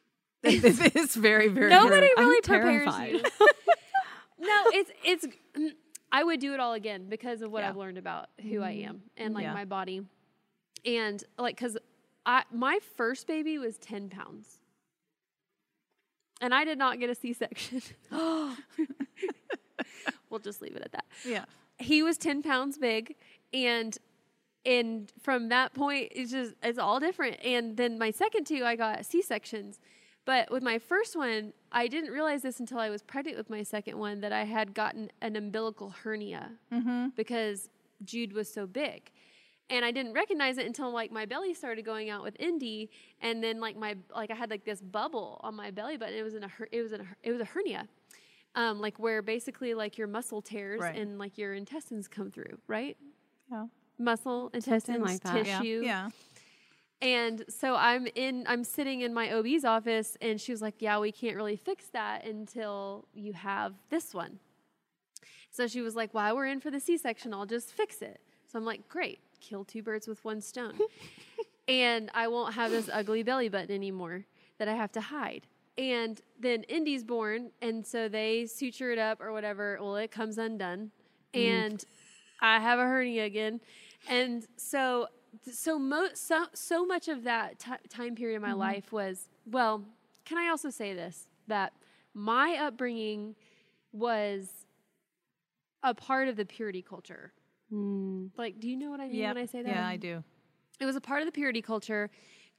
[0.43, 2.11] it's very, very Nobody rude.
[2.17, 3.13] I'm really prepares terrified.
[3.13, 3.21] you.
[4.39, 5.27] no, it's it's.
[5.57, 5.71] Mm,
[6.11, 7.69] I would do it all again because of what Yeah.
[7.69, 8.89] I've learned about who I mm-hmm.
[8.89, 9.53] am and like Yeah.
[9.53, 10.03] my body,
[10.85, 11.77] and like because
[12.25, 14.59] I my first baby was ten pounds,
[16.41, 17.81] and I did not get a C section.
[20.29, 21.05] we'll just leave it at that.
[21.25, 21.45] Yeah.
[21.77, 23.15] He was ten pounds big,
[23.53, 23.97] and
[24.65, 27.37] and from that point, it's just it's all different.
[27.43, 29.79] And then my second two, I got C sections.
[30.27, 33.63] But with my first one, I didn't realize this until I was pregnant with my
[33.63, 36.51] second one that I had gotten an umbilical hernia
[37.15, 37.69] because
[38.03, 39.09] Jude was so big.
[39.69, 42.89] And I didn't recognize it until like my belly started going out with Indy,
[43.21, 46.15] and then like my like I had like this bubble on my belly button.
[46.15, 47.87] It was in a her- it was in a it was a hernia,
[48.55, 50.95] um, like where basically like your muscle tears Right.
[50.97, 52.95] and like your intestines come through, right?
[53.51, 53.65] Yeah.
[53.99, 55.45] muscle, intestines, like that.
[55.45, 55.59] Yeah.
[55.59, 55.81] tissue.
[55.83, 56.09] Yeah.
[57.01, 60.99] And so I'm in I'm sitting in my OB's office and she was like, "Yeah,
[60.99, 64.39] we can't really fix that until you have this one."
[65.51, 68.19] So she was like, "While we're in for the C-section, I'll just fix it."
[68.51, 69.19] So I'm like, "Great.
[69.39, 70.79] Kill two birds with one stone."
[71.67, 74.25] and I won't have this ugly belly button anymore
[74.57, 75.45] that I have to hide.
[75.77, 79.77] And then Indy's born, and so they suture it up or whatever.
[79.79, 80.89] Well, it comes undone,
[81.31, 81.47] mm.
[81.47, 81.85] and
[82.41, 83.61] I have a hernia again.
[84.09, 85.07] And so,
[85.51, 89.83] so mo- so, so much of that ti time period of my life was well.
[90.25, 91.73] Can I also say this that
[92.13, 93.35] my upbringing
[93.91, 94.65] was
[95.83, 97.31] a part of the purity culture?
[97.71, 98.31] Mm.
[98.37, 99.35] Like, do you know what I mean Yep.
[99.35, 99.69] when I say that?
[99.69, 100.23] Yeah, I do.
[100.79, 102.09] It was a part of the purity culture.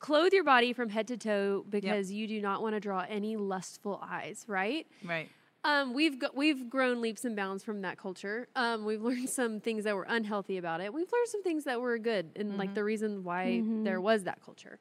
[0.00, 3.36] Clothe your body from head to toe because you do not want to draw any
[3.36, 4.86] lustful eyes, right?
[5.04, 5.28] Right.
[5.64, 8.48] Um, we've go- we've grown leaps and bounds from that culture.
[8.54, 10.92] Um, we've learned some things that were unhealthy about it.
[10.94, 14.40] We've learned some things that were good, and like the reason why there was that
[14.44, 14.78] culture.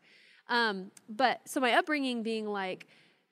[0.50, 2.88] Um, but so my upbringing being like,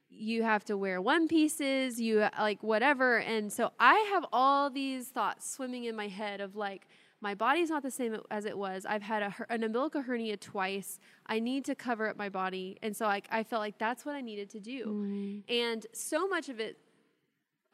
[0.10, 4.70] you have to wear one pieces, you uh, like whatever, and so I have all
[4.70, 6.88] these thoughts swimming in my head of like,
[7.22, 8.86] my body's not the same as it was.
[8.86, 11.00] I've had a, her- an umbilical hernia twice.
[11.26, 14.16] I need to cover up my body, and so I, I felt like that's what
[14.16, 14.84] I needed to do.
[15.48, 16.78] And so much of it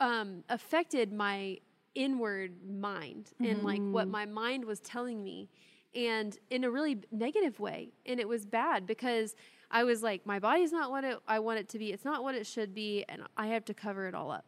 [0.02, 1.60] um, affected my
[1.94, 5.50] inward mind and like what my mind was telling me
[5.94, 9.36] and in a really negative way and it was bad because
[9.72, 11.92] i was like my body's not what it, i want it to be.
[11.92, 14.46] It's not what it should be and i have to cover it all up.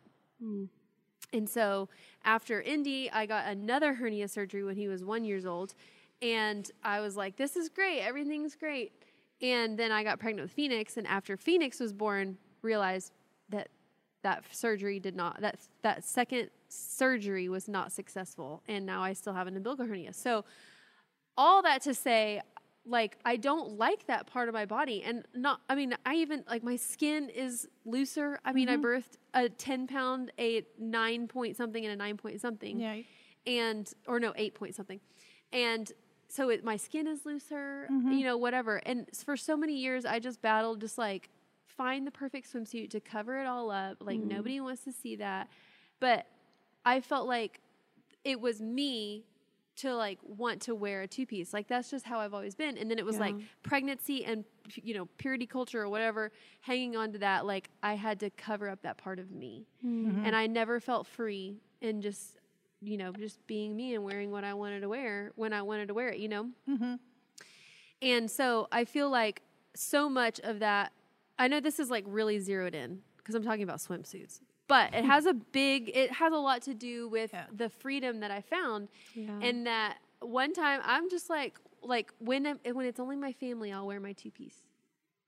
[1.34, 1.90] And so
[2.24, 5.76] after indy i got another hernia surgery when he was one years old
[6.22, 8.00] and i was like this is great.
[8.00, 8.94] Everything's great.
[9.42, 13.12] And then i got pregnant with phoenix and after phoenix was born realized
[13.50, 13.68] that
[14.24, 19.34] that surgery did not that that second surgery was not successful and now i still
[19.34, 20.14] have an umbilical hernia.
[20.14, 20.44] So
[21.38, 22.42] all that to say
[22.86, 26.44] like i don't like that part of my body and not i mean i even
[26.50, 28.40] like my skin is looser.
[28.44, 28.86] I mean i mm-hmm.
[28.86, 32.80] birthed a 10 pound a 9 point something and a 9 point something.
[32.80, 32.98] Yeah.
[33.46, 35.00] and or no eight point something.
[35.52, 35.92] And
[36.30, 38.12] so it, my skin is looser mm-hmm.
[38.14, 38.78] you know whatever.
[38.86, 41.30] And for so many years i just battled just like
[41.78, 44.30] find the perfect swimsuit to cover it all up like mm-hmm.
[44.30, 45.50] nobody wants to see that.
[46.00, 46.28] But
[46.86, 47.62] i felt like
[48.26, 49.24] it was me
[49.76, 52.78] to like want to wear a two piece like that's just how i've always been.
[52.78, 54.44] And then it was like pregnancy and
[54.76, 56.32] you know purity culture or whatever
[56.62, 59.66] hanging on to that like i had to cover up that part of me.
[59.86, 60.26] Mm-hmm.
[60.26, 62.40] And I never felt free in just
[62.82, 65.88] you know just being me and wearing what I wanted to wear when I wanted
[65.88, 66.50] to wear it, you know.
[66.70, 66.96] Mm-hmm.
[68.02, 69.42] And so I feel like
[69.76, 70.92] so much of that.
[71.40, 75.06] I know this is like really zeroed in because I'm talking about swimsuits, but it
[75.06, 75.92] has a big.
[75.94, 77.46] It has a lot to do with Yeah.
[77.56, 79.40] the freedom that I found, Yeah.
[79.42, 83.72] and that one time I'm just like like when I'm, when it's only my family,
[83.74, 84.62] I'll wear my two piece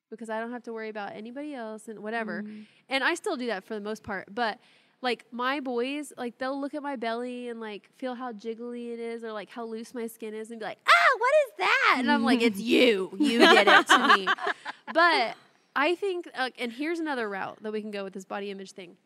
[0.10, 2.46] because I don't have to worry about anybody else and whatever.
[2.88, 4.60] And I still do that for the most part, but
[5.02, 9.00] like my boys, like they'll look at my belly and like feel how jiggly it
[9.00, 11.96] is or like how loose my skin is and be like, "Ah, what is that?"
[12.00, 13.12] And I'm like, "It's you.
[13.20, 14.28] You did it to me."
[14.94, 15.36] But
[15.76, 18.72] I think uh, and here's another route that we can go with this body image
[18.72, 18.98] thing.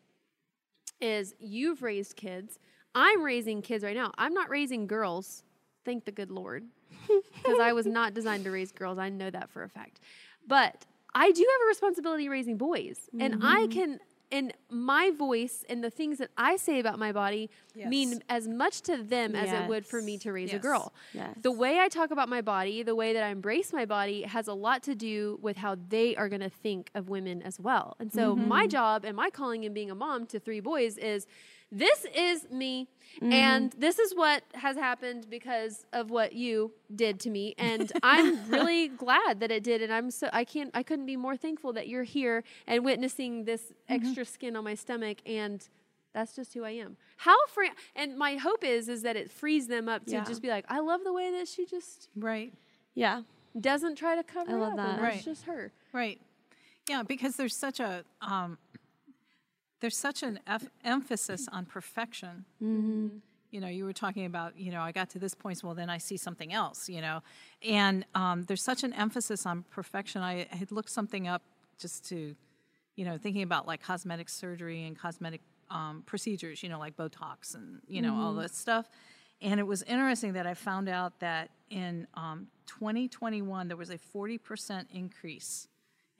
[1.00, 2.58] Is you've raised kids.
[2.94, 4.12] I'm raising kids right now.
[4.18, 5.44] I'm not raising girls.
[5.84, 6.64] Thank the good Lord.
[7.42, 8.98] Because I was not designed to raise girls.
[8.98, 10.00] I know that for a fact.
[10.46, 13.08] But I do have a responsibility raising boys.
[13.18, 13.98] And I can,
[14.32, 18.82] and my voice and the things that I say about my body mean as much
[18.82, 20.92] to them as it would for me to raise a girl.
[21.12, 21.36] Yes.
[21.40, 24.48] The way I talk about my body, the way that I embrace my body has
[24.48, 27.96] a lot to do with how they are going to think of women as well.
[27.98, 28.70] And so my mm-hmm.
[28.70, 31.26] job and my calling in being a mom to three boys is
[31.72, 32.88] this is me
[33.22, 38.48] and this is what has happened because of what you did to me and I'm
[38.50, 41.72] really glad that it did and I'm so I can't I couldn't be more thankful
[41.74, 45.66] that you're here and witnessing this extra skin on my stomach and
[46.12, 46.96] that's just who I am.
[47.18, 50.24] How free and my hope is is that it frees them up to Yeah.
[50.24, 52.52] just be like, I love the way that she just Right.
[52.94, 53.22] yeah.
[53.60, 54.76] doesn't try to cover I love up.
[54.78, 54.94] that.
[54.98, 55.72] And that's just her.
[55.92, 56.20] Right.
[56.88, 58.58] Yeah, because there's such a um,
[59.80, 60.40] there's such an
[60.84, 62.44] emphasis on perfection.
[63.50, 65.90] You know, you were talking about, you know, I got to this point, well, then
[65.90, 67.20] I see something else, you know,
[67.66, 70.22] and um, there's such an emphasis on perfection.
[70.22, 71.42] I had looked something up
[71.78, 72.36] just to,
[72.94, 75.40] you know, thinking about like cosmetic surgery and cosmetic
[75.70, 78.88] um, procedures, you know, like Botox and you know all this stuff.
[79.42, 83.98] And it was interesting that I found out that in um, 2021 there was a
[83.98, 85.66] 40% increase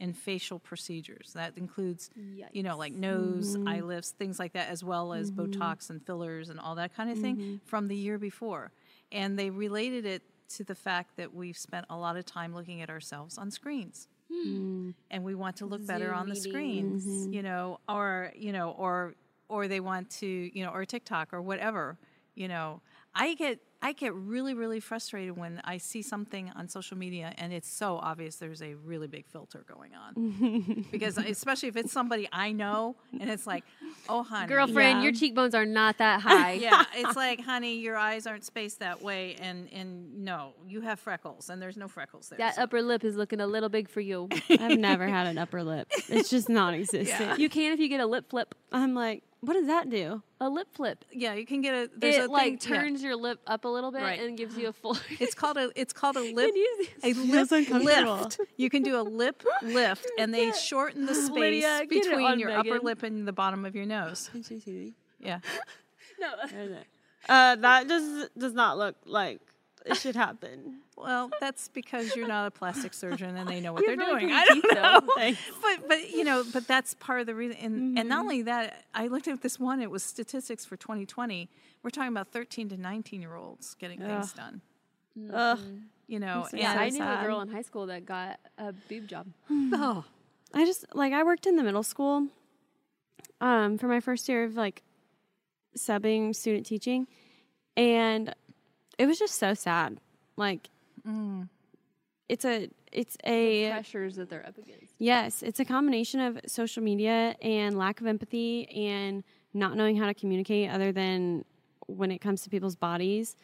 [0.01, 1.33] in facial procedures.
[1.35, 2.11] That includes,
[2.53, 3.69] you know, like nose, mm-hmm.
[3.69, 5.43] eye lifts, things like that, as well as mm-hmm.
[5.43, 7.57] Botox and fillers and all that kind of thing mm-hmm.
[7.67, 8.73] from the year before.
[9.13, 10.23] And they related it
[10.57, 14.09] to the fact that we've spent a lot of time looking at ourselves on screens.
[14.33, 14.95] Mm.
[15.11, 16.53] And we want to look better Zoom on the meetings.
[16.53, 19.15] screens, you know, or you know, or
[19.49, 21.99] or they want to, you know, or TikTok or whatever,
[22.35, 22.81] you know.
[23.13, 27.53] I get I get really really frustrated when I see something on social media and
[27.53, 30.87] it's so obvious there's a really big filter going on.
[30.93, 33.65] because especially if it's somebody I know and it's like,
[34.09, 35.03] "Oh, honey, Girlfriend, Yeah.
[35.05, 36.53] your cheekbones are not that high.
[36.53, 41.01] yeah, it's like, honey, your eyes aren't spaced that way, and and no, you have
[41.01, 42.37] freckles, and there's no freckles there.
[42.39, 44.29] That so- upper lip is looking a little big for you.
[44.51, 45.89] I've never had an upper lip.
[46.09, 47.39] It's just non-existent.
[47.39, 48.55] you can if you get a lip flip.
[48.73, 50.23] I'm like, what does that do?
[50.41, 51.05] A lip flip.
[51.13, 51.91] yeah, you can get a.
[51.97, 52.81] There's it a like thing, yeah.
[52.83, 54.21] turns your lip up a little bit Right.
[54.21, 54.97] and gives you a full.
[55.21, 55.71] It's called a.
[55.77, 56.53] It's called a lip.
[56.55, 58.17] you- A Feels lip uncomfortable.
[58.23, 58.41] lift.
[58.57, 62.27] You can do a lip lift, and they shorten the space Lydia, get it between
[62.27, 62.85] on your upper Megan.
[62.87, 64.31] lip and the bottom of your nose.
[65.19, 65.41] Yeah,
[66.19, 66.29] no.
[67.29, 69.41] Uh, that does does not look like
[69.87, 70.81] it should happen.
[70.97, 74.19] well, that's because you're not a plastic surgeon, and they know what You have they're
[74.19, 74.31] doing.
[74.33, 75.01] I don't know.
[75.63, 78.85] but but you know but that's part of the reason and and not only that
[78.95, 81.49] i looked at this one it was statistics for 2020
[81.83, 84.61] we're talking about 13 to 19 year olds getting things done
[85.33, 85.59] Ugh.
[86.07, 87.25] you know Makes me Yeah, and I knew sad.
[87.25, 89.27] a girl in high school that got a boob job.
[89.51, 90.05] oh
[90.55, 92.27] I just like I worked in the middle school
[93.41, 94.83] um for my first year of like
[95.77, 97.07] subbing student teaching
[97.77, 98.35] and
[99.01, 99.99] it was just so sad.
[100.37, 100.69] Like
[101.09, 101.49] mm.
[102.29, 104.95] it's a it's a Pressures that they're up against.
[104.99, 110.07] yes, it's a combination of social media and lack of empathy and not knowing how
[110.07, 111.45] to communicate other than
[111.87, 113.37] when it comes to people's bodies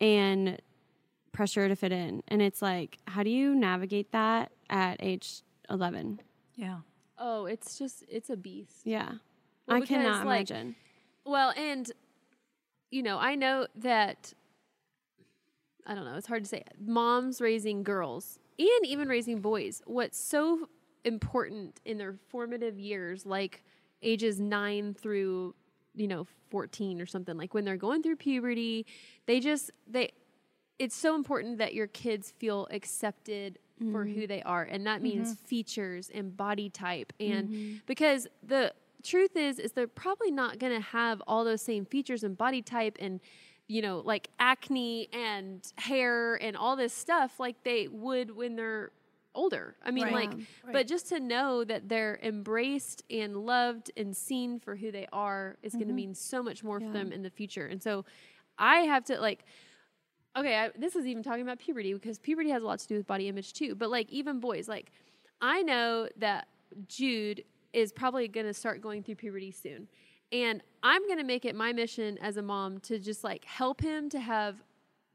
[0.00, 0.60] and
[1.32, 2.22] pressure to fit in.
[2.28, 6.20] And it's like how do you navigate that at age 11?
[6.54, 6.78] yeah
[7.18, 8.82] Oh, it's just it's a beast.
[8.84, 9.12] Yeah.
[9.66, 10.76] Well, I because, cannot like, imagine.
[11.24, 11.90] Well, and
[12.90, 14.32] you know, I know that
[15.86, 16.64] I don't know, it's hard to say.
[16.84, 19.82] Moms raising girls and even raising boys.
[19.86, 20.68] What's so
[21.04, 23.62] important in their formative years like
[24.02, 25.54] ages 9 through
[25.94, 28.86] you know 14 or something like when they're going through puberty,
[29.26, 30.12] they just they
[30.78, 33.58] it's so important that your kids feel accepted
[33.92, 34.26] for who mm-hmm.
[34.26, 35.46] they are and that means mm-hmm.
[35.46, 37.76] features and body type and mm-hmm.
[37.84, 38.72] because the
[39.02, 42.62] truth is is they're probably not going to have all those same features and body
[42.62, 43.20] type and
[43.68, 48.90] you know like acne and hair and all this stuff like they would when they're
[49.34, 50.14] older i mean Right.
[50.14, 50.72] like um, Right.
[50.72, 55.58] but just to know that they're embraced and loved and seen for who they are
[55.62, 55.96] is going to mm-hmm.
[55.96, 58.04] mean so much more for them in the future and so
[58.58, 59.44] i have to like
[60.36, 62.96] okay, I, this is even talking about puberty because puberty has a lot to do
[62.96, 63.74] with body image too.
[63.74, 64.92] But like even boys, like
[65.40, 66.48] I know that
[66.88, 69.88] Jude is probably going to start going through puberty soon.
[70.32, 73.80] And I'm going to make it my mission as a mom to just like help
[73.80, 74.56] him to have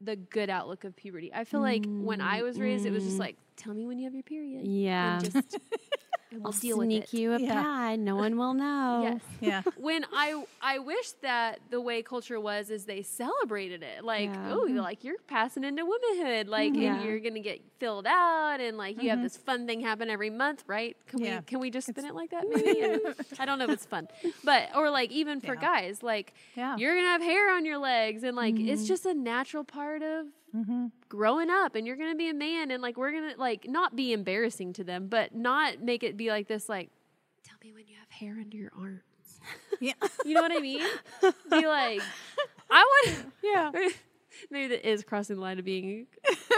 [0.00, 1.32] the good outlook of puberty.
[1.32, 3.20] I feel like when I mm, was raised, it was just mm.
[3.20, 4.66] like, tell me when you have your period.
[4.66, 5.18] Yeah.
[5.18, 5.58] And just
[6.32, 7.14] we'll I'll deal with sneak it.
[7.14, 7.62] you a Yeah.
[7.62, 8.00] pad.
[8.00, 9.00] No one will know.
[9.02, 9.20] Yes.
[9.40, 14.30] yeah when I I wish that the way culture was is they celebrated it like
[14.32, 14.52] Yeah.
[14.52, 16.96] oh you're like you're passing into womanhood like Yeah.
[16.96, 19.24] and you're gonna get filled out and like you have mm-hmm.
[19.24, 21.38] this fun thing happen every month right can Yeah.
[21.38, 23.00] we can we just spin it like that maybe
[23.38, 24.08] I don't know if it's fun
[24.44, 25.60] but or like even for Yeah.
[25.60, 26.76] guys like Yeah.
[26.76, 28.88] you're gonna have hair on your legs and like it's mm-hmm.
[28.88, 30.86] just a natural part of Mm-hmm.
[31.08, 34.12] growing up and you're gonna be a man and like we're gonna like not be
[34.12, 36.90] embarrassing to them but not make it be like this like
[37.42, 39.00] tell me when you have hair under your arms
[39.80, 39.94] yeah
[40.26, 40.82] you know what I mean?
[41.50, 42.00] Be like,
[42.70, 43.32] I want.
[43.42, 43.70] yeah
[44.50, 46.06] Maybe that is crossing the line of being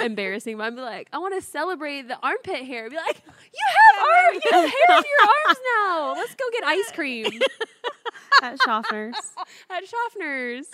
[0.02, 2.88] embarrassing, but I'm like, I want to celebrate the armpit hair.
[2.90, 3.64] Be like, you
[3.96, 6.12] have arm, you have hair on your arms now.
[6.14, 7.26] Let's go get ice cream
[8.42, 9.16] At Schaffner's.
[9.70, 10.66] at Schaffner's.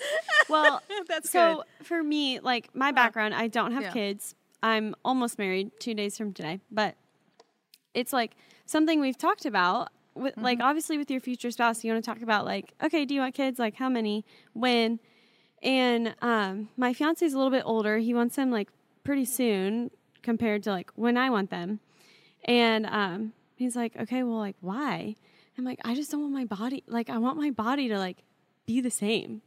[0.48, 3.92] well, that's so for me, like my background, I don't have Yeah.
[3.92, 4.34] kids.
[4.62, 6.96] I'm almost married two days from today, but
[7.94, 8.32] it's like
[8.66, 9.88] something we've talked about.
[10.14, 10.42] With, Mm-hmm.
[10.44, 13.20] Like, obviously, with your future spouse, you want to talk about, like, okay, do you
[13.20, 13.58] want kids?
[13.60, 14.24] Like, how many?
[14.54, 14.98] When?
[15.62, 17.98] And um, my fiance is a little bit older.
[17.98, 18.68] He wants them, like,
[19.04, 19.90] pretty soon
[20.22, 21.80] compared to, like, when I want them.
[22.44, 25.16] And um, he's like, okay, well, like, why?
[25.58, 28.18] I'm like, I just don't want my body, like, I want my body to, like,
[28.66, 29.42] be the same.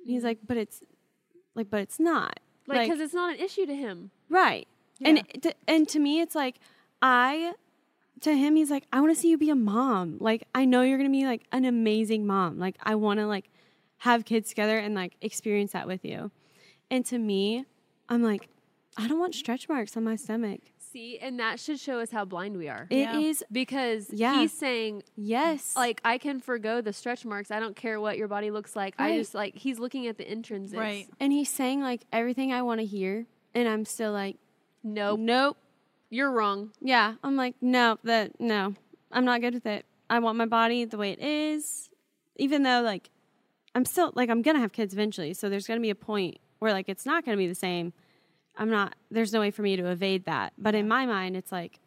[0.00, 0.82] And he's like, but it's,
[1.54, 2.38] like, but it's not.
[2.68, 4.10] Like, because it's not an issue to him.
[4.28, 4.68] Right.
[5.02, 6.56] And to, and to me, it's like
[7.02, 7.52] I.
[8.22, 10.16] To him, he's like, I want to see you be a mom.
[10.20, 12.58] Like, I know you're gonna be like an amazing mom.
[12.58, 13.50] Like, I want to like
[13.98, 16.30] have kids together and like experience that with you.
[16.90, 17.64] And to me,
[18.08, 18.48] I'm like,
[18.96, 20.60] I don't want stretch marks on my stomach.
[20.78, 22.86] See, and that should show us how blind we are.
[22.90, 23.46] It is Yeah.
[23.52, 24.40] because Yeah.
[24.40, 27.50] he's saying yes, like I can forego the stretch marks.
[27.50, 28.94] I don't care what your body looks like.
[28.98, 30.76] I just like he's looking at the intrinsics.
[30.76, 33.26] right and he's saying like everything I want to hear.
[33.54, 34.36] and I'm still like,
[34.84, 35.18] Nope.
[35.18, 35.56] nope.
[36.08, 36.70] You're wrong.
[36.80, 38.74] Yeah, I'm like, no, that no,
[39.10, 39.84] I'm not good with it.
[40.08, 41.90] I want my body the way it is,
[42.36, 43.10] even though like
[43.76, 46.72] I'm still like I'm gonna have kids eventually, so there's gonna be a point where
[46.72, 47.92] like it's not gonna be the same.
[48.56, 48.94] I'm not.
[49.10, 50.54] There's no way for me to evade that.
[50.56, 51.78] But in my mind, it's like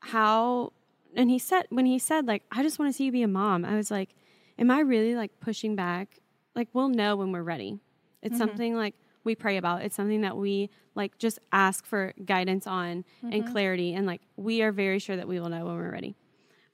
[0.00, 0.72] how.
[1.14, 3.28] And he said when he said like I just want to see you be a
[3.28, 3.64] mom.
[3.64, 4.10] I was like,
[4.58, 6.18] am I really like pushing back?
[6.56, 7.78] Like we'll know when we're ready.
[8.20, 8.38] It's mm-hmm.
[8.38, 9.82] something like we pray about.
[9.82, 13.52] It's something that we like just ask for guidance on and mm-hmm.
[13.52, 16.16] clarity and like we are very sure that we will know when we're ready.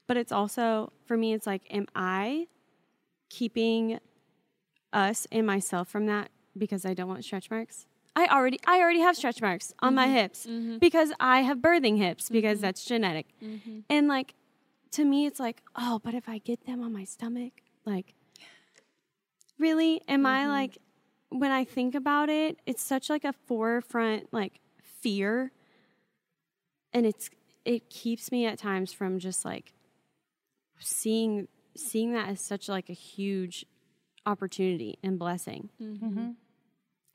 [0.07, 2.47] But it's also for me it's like am I
[3.29, 3.99] keeping
[4.95, 7.85] us and myself from that because I don't want stretch marks?
[8.15, 10.15] I already I already have stretch marks on my mm-hmm.
[10.15, 10.77] hips mm-hmm.
[10.77, 12.65] because I have birthing hips because mm-hmm.
[12.65, 13.27] that's genetic.
[13.89, 14.33] And like
[14.91, 17.53] to me it's like, "Oh, but if I get them on my stomach,
[17.85, 18.13] like
[19.59, 20.01] really?
[20.07, 20.77] Am I like
[21.29, 24.59] when I think about it, it's such like a forefront like
[25.01, 25.51] fear.
[26.93, 27.29] And it's
[27.65, 29.73] it keeps me at times from just like
[30.79, 33.65] seeing seeing that as such like a huge
[34.25, 35.69] opportunity and blessing.
[35.81, 36.05] Mm-hmm.
[36.05, 36.29] Mm-hmm.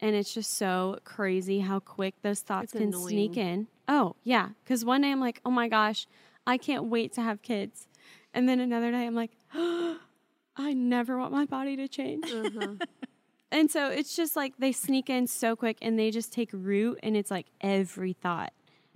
[0.02, 3.66] And it's just so crazy how quick those thoughts It's can sneak in.
[3.86, 4.50] Oh, yeah.
[4.64, 6.06] Because one day I'm like, oh my gosh,
[6.46, 7.86] I can't wait to have kids.
[8.32, 12.30] And then another day I'm like, I never want my body to change.
[12.30, 12.74] Uh-huh.
[13.52, 16.98] and so it's just like they sneak in so quick and they just take root,
[17.02, 18.52] and it's like every thought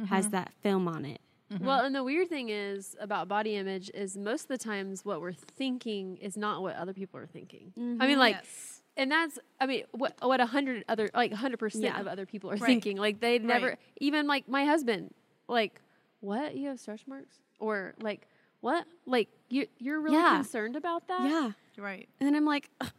[0.09, 0.33] has mm-hmm.
[0.33, 1.21] that film on it.
[1.55, 1.65] Mm-hmm.
[1.67, 5.21] Well, and the weird thing is about body image is most of the times what
[5.21, 7.73] we're thinking is not what other people are thinking.
[7.77, 8.19] I mean, mm-hmm.
[8.19, 8.83] like, Yes.
[8.97, 12.51] and that's I mean what what a hundred other like hundred percent of other people
[12.51, 12.67] are Right.
[12.67, 12.97] thinking.
[12.97, 13.79] Like they never Right.
[14.01, 15.15] even like my husband
[15.49, 15.81] like
[16.21, 18.27] what you have stretch marks or like
[18.61, 20.37] what like you you're really Yeah.
[20.37, 21.23] concerned about that.
[21.29, 21.51] Yeah.
[21.77, 22.09] Right.
[22.19, 22.91] And then I'm like, "Ugh,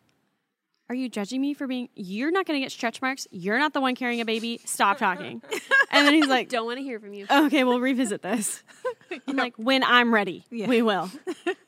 [0.89, 3.27] are you judging me for being, you're not going to get stretch marks.
[3.31, 4.61] You're not the one carrying a baby.
[4.65, 5.41] Stop talking.
[5.91, 7.25] and then he's like, Don't want to hear from you.
[7.29, 8.63] okay, we'll revisit this.
[9.27, 10.67] I'm like, when I'm ready, Yeah.
[10.67, 11.09] we will.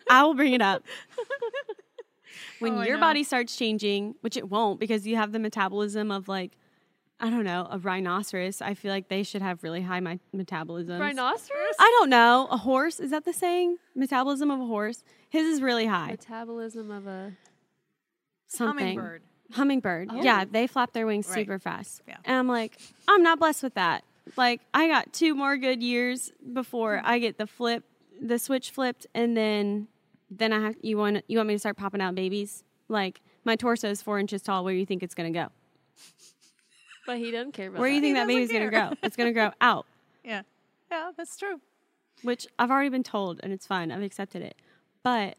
[0.09, 0.83] I will bring it up.
[2.59, 6.27] When Oh, your body starts changing, which it won't because you have the metabolism of
[6.27, 6.53] like,
[7.19, 8.61] I don't know, a rhinoceros.
[8.61, 10.99] I feel like they should have really high my metabolism.
[10.99, 12.47] Rhinoceros I don't know.
[12.49, 13.77] A horse, is that the saying?
[13.95, 15.03] Metabolism of a horse?
[15.29, 16.07] His is really high.
[16.07, 17.33] metabolism of a
[18.47, 18.77] Something.
[18.97, 19.21] Hummingbird.
[19.53, 20.09] Hummingbird.
[20.11, 20.21] Oh.
[20.23, 21.35] Yeah, they flap their wings Right.
[21.45, 22.01] super fast.
[22.07, 22.17] Yeah.
[22.25, 22.77] And I'm like,
[23.07, 24.03] I'm not blessed with that.
[24.35, 27.83] Like, I got two more good years before I get the flip,
[28.21, 29.87] the switch flipped, and then,
[30.29, 30.75] then I have.
[30.81, 32.63] You want you want me to start popping out babies?
[32.89, 34.63] Like, my torso is four inches tall.
[34.65, 35.47] Where do you think it's gonna go?
[37.05, 38.05] but he doesn't care about Where do you that.
[38.07, 38.69] think that baby's care.
[38.69, 38.97] gonna grow?
[39.01, 39.85] It's gonna grow out.
[40.25, 40.41] Yeah.
[40.91, 41.61] Yeah, that's true.
[42.23, 43.93] which I've already been told, and it's fine.
[43.93, 44.55] I've accepted it.
[45.03, 45.37] But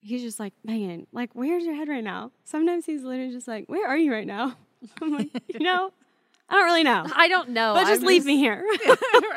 [0.00, 2.30] he's just like, man, like, where's your head right now?
[2.44, 4.56] Sometimes he's literally just like, where are you right now?
[5.02, 5.92] I'm like, you know,
[6.48, 7.04] I don't really know.
[7.14, 7.74] I don't know.
[7.74, 8.64] But just I'm leave me here.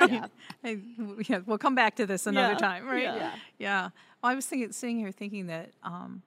[0.10, 0.28] Yeah.
[0.62, 0.80] Hey,
[1.28, 2.58] yeah, we'll come back to this another Yeah.
[2.60, 3.04] time, right?
[3.04, 3.36] Yeah.
[3.58, 3.82] Yeah.
[4.22, 6.22] Well, I was thinking, sitting here thinking that, um,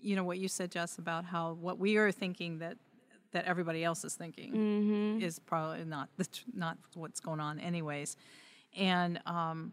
[0.00, 2.76] you know, what you said, Jess, about how what we are thinking that
[3.32, 5.22] that everybody else is thinking Mm-hmm.
[5.22, 8.16] is probably not the, not what's going on, anyways.
[8.76, 9.72] And um,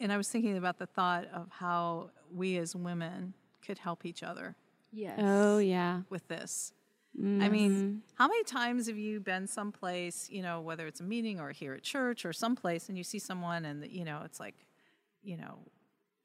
[0.00, 3.34] and I was thinking about the thought of how we as women
[3.64, 4.56] could help each other
[4.92, 5.18] Yes.
[5.20, 6.02] oh yeah.
[6.08, 6.72] with this.
[7.16, 7.96] I mean, mm-hmm.
[8.14, 11.74] how many times have you been someplace, you know, whether it's a meeting or here
[11.74, 14.56] at church or someplace, and you see someone, and you know, it's like,
[15.22, 15.58] you know,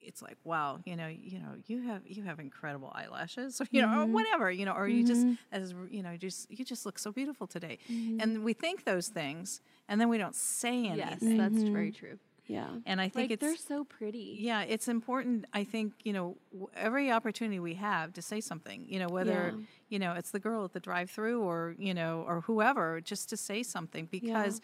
[0.01, 3.84] it's like, wow, you know, you know, you have you have incredible eyelashes, or you
[3.84, 4.13] know, or mm-hmm.
[4.13, 5.34] whatever, you know, or you just mm-hmm.
[5.51, 9.61] as you know, just you just look so beautiful today, and we think those things,
[9.88, 12.17] and then we don't say anything, Yes, that's very true.
[12.50, 12.68] Yeah.
[12.86, 14.38] and I think Like they're so pretty.
[14.41, 15.45] yeah, it's important.
[15.54, 16.36] I think you know
[16.76, 18.86] every opportunity we have to say something.
[18.89, 19.66] You know whether Yeah.
[19.89, 23.38] you know it's the girl at the drive-through or you know or whoever, just to
[23.38, 24.62] say something because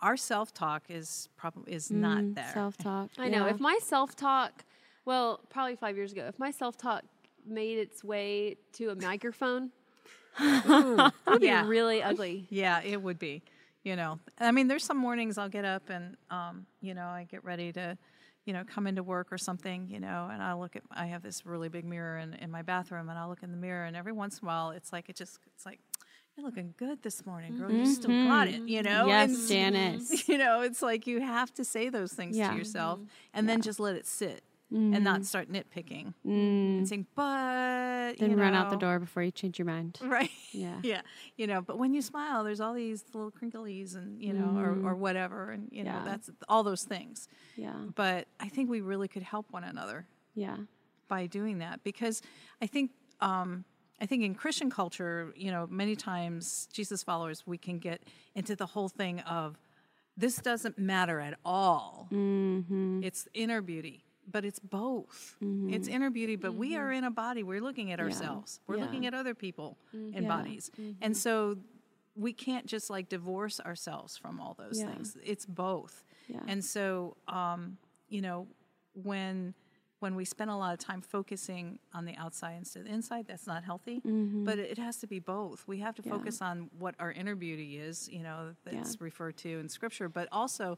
[0.00, 2.50] our self-talk is probably is not there.
[2.54, 3.10] Self talk.
[3.18, 3.46] I know.
[3.46, 4.64] If my self talk,
[5.04, 7.02] well, probably five years ago, if my self talk
[7.46, 9.70] made its way to a microphone,
[10.38, 11.62] mm, it would Yeah.
[11.62, 12.46] be really ugly.
[12.50, 13.42] Yeah, it would be.
[13.86, 17.24] You know, I mean, there's some mornings I'll get up and, um, you know, I
[17.30, 17.96] get ready to,
[18.44, 21.22] you know, come into work or something, you know, and I look at, I have
[21.22, 23.96] this really big mirror in, in my bathroom and I look in the mirror and
[23.96, 25.78] every once in a while it's like, it just, it's like,
[26.36, 27.70] you're looking good this morning, girl.
[27.70, 29.06] You still got it, you know?
[29.06, 30.28] Yes, And- Janice.
[30.28, 32.50] You know, it's like you have to say those things Yeah.
[32.50, 32.98] to yourself
[33.34, 38.36] and then just let it sit and not start nitpicking and saying, but, Then you
[38.36, 39.98] run out the door before you change your mind.
[40.02, 40.30] Right.
[40.52, 40.78] Yeah.
[40.82, 41.02] yeah.
[41.36, 44.90] You know, but when you smile, there's all these little crinklies and, you know, or,
[44.90, 45.50] or whatever.
[45.50, 47.28] And, you know, that's all those things.
[47.56, 47.74] Yeah.
[47.94, 50.56] But I think we really could help one another Yeah.
[51.08, 52.22] by doing that because
[52.60, 52.90] I think,
[53.20, 53.64] um,
[54.00, 58.02] I think in Christian culture, you know, many times Jesus followers, we can get
[58.34, 59.58] into the whole thing of
[60.18, 62.08] this doesn't matter at all.
[62.12, 63.02] Mm-hmm.
[63.02, 65.36] It's inner beauty, but it's both.
[65.40, 67.42] It's inner beauty, but we are in a body.
[67.42, 68.84] We're looking at ourselves, we're Yeah.
[68.84, 70.28] looking at other people and Yeah.
[70.28, 70.70] bodies.
[71.00, 71.58] And so
[72.14, 74.92] we can't just like divorce ourselves from all those Yeah.
[74.94, 75.16] things.
[75.22, 76.04] It's both.
[76.28, 76.40] Yeah.
[76.46, 78.48] And so, um, you know,
[78.94, 79.54] when
[80.00, 83.26] when we spend a lot of time focusing on the outside instead of the inside,
[83.26, 84.00] that's not healthy.
[84.02, 84.44] Mm-hmm.
[84.44, 85.66] But it has to be both.
[85.66, 89.04] We have to focus on what our inner beauty is, you know, that's Yeah.
[89.04, 90.76] referred to in scripture, but also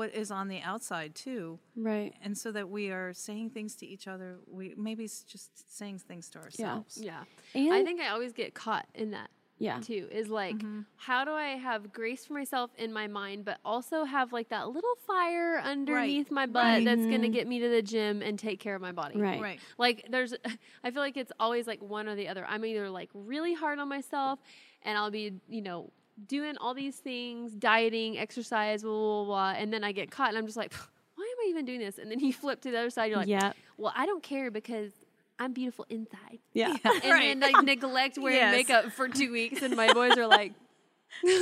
[0.00, 1.58] what is on the outside too.
[1.76, 2.14] Right.
[2.24, 4.38] And so that we are saying things to each other.
[4.50, 6.98] We maybe it's just saying things to ourselves.
[6.98, 7.24] Yeah.
[7.52, 7.64] yeah.
[7.64, 9.28] And I think I always get caught in that
[9.58, 9.78] yeah.
[9.80, 10.08] too.
[10.10, 10.80] Is like, Mm-hmm.
[10.96, 14.68] how do I have grace for myself in my mind, but also have like that
[14.70, 16.84] little fire underneath my butt right.
[16.84, 19.20] that's going to get me to the gym and take care of my body.
[19.20, 19.40] Right.
[19.40, 19.60] Right.
[19.76, 20.32] Like, there's,
[20.82, 22.46] I feel like it's always like one or the other.
[22.48, 24.38] I'm either like really hard on myself
[24.82, 25.90] and I'll be, you know,
[26.26, 30.28] doing all these things, dieting, exercise, blah, blah, blah, blah, and then I get caught
[30.30, 30.72] and I'm just like,
[31.14, 31.98] why am I even doing this?
[31.98, 33.52] And then you flip to the other side, you're like, yeah.
[33.78, 34.92] well, I don't care because
[35.38, 36.38] I'm beautiful inside.
[36.52, 36.76] Yeah.
[36.84, 38.52] And then like neglect wearing Yes.
[38.52, 40.52] makeup for two weeks, and my boys are like,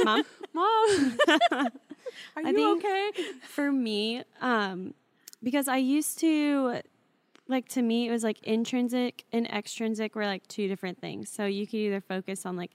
[0.05, 0.23] Mom.
[0.55, 1.17] "Mom,
[1.51, 1.71] Are
[2.37, 3.11] I you think- okay?
[3.43, 4.95] for me, um,
[5.43, 6.81] because I used to,
[7.49, 11.31] like, to me, it was like intrinsic and extrinsic were like two different things.
[11.31, 12.71] So you could either focus on like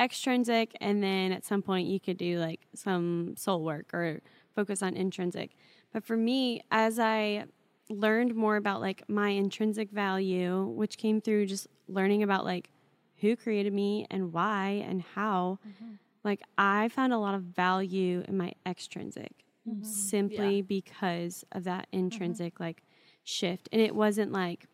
[0.00, 4.20] extrinsic, and then at some point you could do like some soul work or
[4.54, 5.52] focus on intrinsic.
[5.92, 7.44] But for me, as I
[7.88, 12.70] learned more about like my intrinsic value, which came through just learning about like
[13.16, 15.94] who created me and why and how, mm-hmm.
[16.24, 19.32] like I found a lot of value in my extrinsic
[19.68, 19.84] mm-hmm.
[19.84, 22.00] simply because of that mm-hmm.
[22.00, 22.82] intrinsic like
[23.22, 23.68] shift.
[23.72, 24.66] And it wasn't like,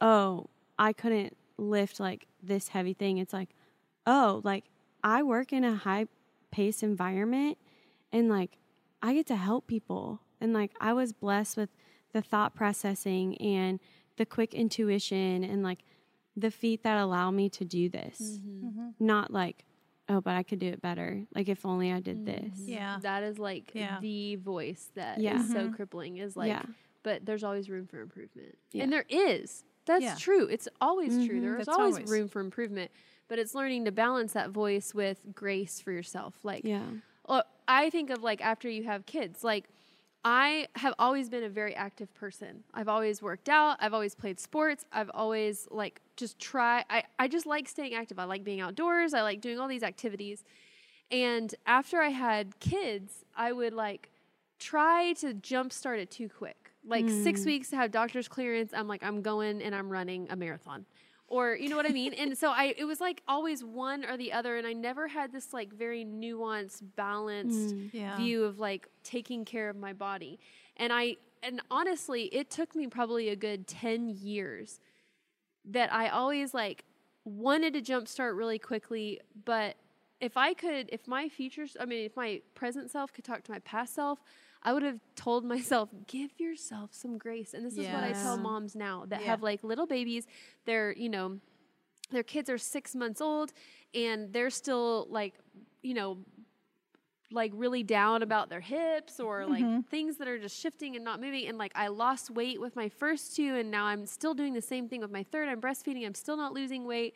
[0.00, 3.18] oh, I couldn't lift like this heavy thing.
[3.18, 3.50] It's like,
[4.06, 4.64] oh, like
[5.02, 6.06] I work in a high
[6.50, 7.58] pace environment
[8.12, 8.58] and like
[9.02, 10.20] I get to help people.
[10.40, 11.70] And like I was blessed with
[12.12, 13.78] the thought processing and
[14.16, 15.80] the quick intuition and like
[16.36, 18.20] the feet that allow me to do this.
[18.20, 18.66] Mm-hmm.
[18.68, 18.88] Mm-hmm.
[18.98, 19.64] Not like,
[20.08, 21.24] oh, but I could do it better.
[21.34, 22.48] Like if only I did mm-hmm.
[22.48, 22.60] this.
[22.60, 22.98] Yeah.
[23.02, 23.98] that is like Yeah.
[24.00, 25.44] the voice that is Yeah.
[25.44, 26.62] so crippling." Is like, Yeah.
[27.02, 28.84] but there's always room for improvement, Yeah.
[28.84, 29.64] and there is.
[29.86, 30.14] That's Yeah.
[30.16, 30.46] true.
[30.46, 31.40] It's always true.
[31.40, 32.10] There's always, always.
[32.10, 32.90] room for improvement,
[33.30, 36.34] but it's learning to balance that voice with grace for yourself.
[36.42, 36.82] Like, Yeah.
[37.28, 39.66] Well, I think of like after you have kids, like
[40.24, 42.64] I have always been a very active person.
[42.74, 43.76] I've always worked out.
[43.78, 44.84] I've always played sports.
[44.92, 46.84] I've always like just try.
[46.90, 48.18] I, I just like staying active.
[48.18, 49.14] I like being outdoors.
[49.14, 50.42] I like doing all these activities.
[51.12, 54.10] And after I had kids, I would like
[54.58, 56.72] try to jumpstart it too quick.
[56.84, 57.46] Like six mm.
[57.46, 58.72] weeks to have doctor's clearance.
[58.74, 60.84] I'm like, I'm going and I'm running a marathon
[61.30, 62.12] or you know what I mean?
[62.12, 65.32] and so I it was like always one or the other and I never had
[65.32, 68.16] this like very nuanced, balanced mm, Yeah.
[68.16, 70.38] view of like taking care of my body.
[70.76, 74.80] And I and honestly, it took me probably a good 10 years
[75.64, 76.84] that I always like
[77.24, 79.76] wanted to jumpstart really quickly, but
[80.20, 83.50] if I could, if my future, I mean, if my present self could talk to
[83.52, 84.18] my past self,
[84.62, 87.54] I would have told myself, give yourself some grace.
[87.54, 89.26] And this is what I tell moms now that Yeah.
[89.26, 90.26] have like little babies.
[90.66, 91.40] They're, you know,
[92.10, 93.52] their kids are six months old
[93.94, 95.34] and they're still like,
[95.82, 96.18] you know,
[97.32, 99.80] like really down about their hips or like mm-hmm.
[99.82, 101.46] things that are just shifting and not moving.
[101.46, 104.62] And like I lost weight with my first two, and now I'm still doing the
[104.62, 105.48] same thing with my third.
[105.48, 107.14] I'm breastfeeding, I'm still not losing weight.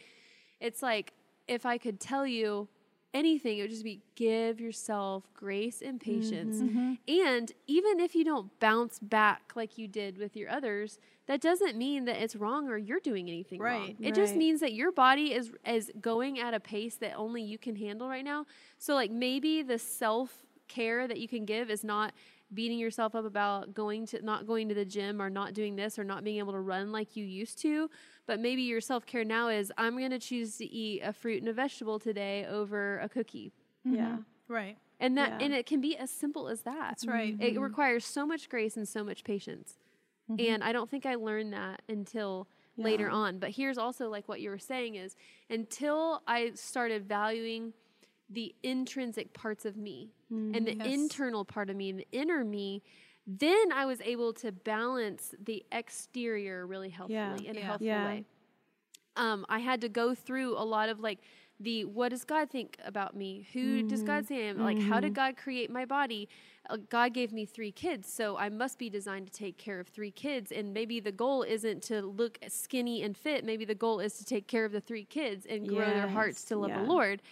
[0.60, 1.12] It's like
[1.48, 2.68] if I could tell you
[3.14, 6.56] anything, it would just be give yourself grace and mm-hmm, patience.
[6.56, 6.94] Mm-hmm.
[7.08, 11.76] And even if you don't bounce back like you did with your others, that doesn't
[11.76, 13.80] mean that it's wrong or you're doing anything wrong.
[13.80, 13.96] Right.
[14.00, 17.56] It just means that your body is is going at a pace that only you
[17.56, 18.44] can handle right now.
[18.78, 22.12] So like maybe the self care that you can give is not
[22.52, 25.98] beating yourself up about going to not going to the gym or not doing this
[25.98, 27.88] or not being able to run like you used to
[28.26, 31.48] but maybe your self-care now is i'm going to choose to eat a fruit and
[31.48, 33.50] a vegetable today over a cookie
[33.84, 34.18] Yeah.
[34.46, 34.76] Right.
[35.00, 35.46] and that Yeah.
[35.46, 37.34] and it can be as simple as that That's right.
[37.40, 39.78] it requires so much grace and so much patience
[40.30, 40.46] Mm-hmm.
[40.52, 42.46] and i don't think i learned that until
[42.78, 45.16] later on but here's also like what you were saying is
[45.50, 47.72] until i started valuing
[48.30, 50.86] the intrinsic parts of me and the Yes.
[50.94, 52.82] internal part of me and the inner me
[53.26, 57.14] then i was able to balance the exterior really healthily
[57.44, 57.50] Yeah.
[57.50, 57.66] in a Yeah.
[57.66, 58.04] healthy Yeah.
[58.06, 58.24] way
[59.16, 61.20] um, I had to go through a lot of like
[61.60, 63.46] the what does God think about me?
[63.52, 64.58] Who does God say I am?
[64.58, 66.28] Like, how did God create my body?
[66.68, 69.86] Uh, God gave me three kids, so I must be designed to take care of
[69.86, 70.50] three kids.
[70.50, 73.44] And maybe the goal isn't to look skinny and fit.
[73.44, 76.42] Maybe the goal is to take care of the three kids and grow their hearts
[76.46, 77.22] to love the Lord.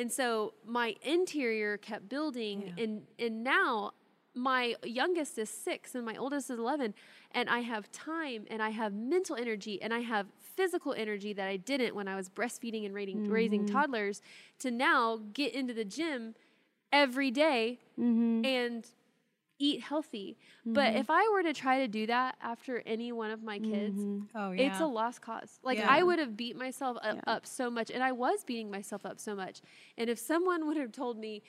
[0.00, 3.92] And so my interior kept building, and and now
[4.34, 6.94] my youngest is six and my oldest is 11
[7.32, 11.48] and i have time and i have mental energy and i have physical energy that
[11.48, 14.22] i didn't when i was breastfeeding and raising, raising toddlers
[14.56, 16.36] to now get into the gym
[16.92, 18.44] every day mm-hmm.
[18.44, 18.86] and
[19.60, 20.36] eat healthy
[20.66, 20.96] but mm-hmm.
[20.96, 24.20] if i were to try to do that after any one of my kids mm-hmm.
[24.34, 24.70] Oh yeah.
[24.70, 25.58] it's a lost cause.
[25.62, 25.88] Like Yeah.
[25.88, 29.18] I would have beat myself up, up so much, and I was beating myself up
[29.18, 29.60] so much.
[29.98, 31.42] And if someone would have told me,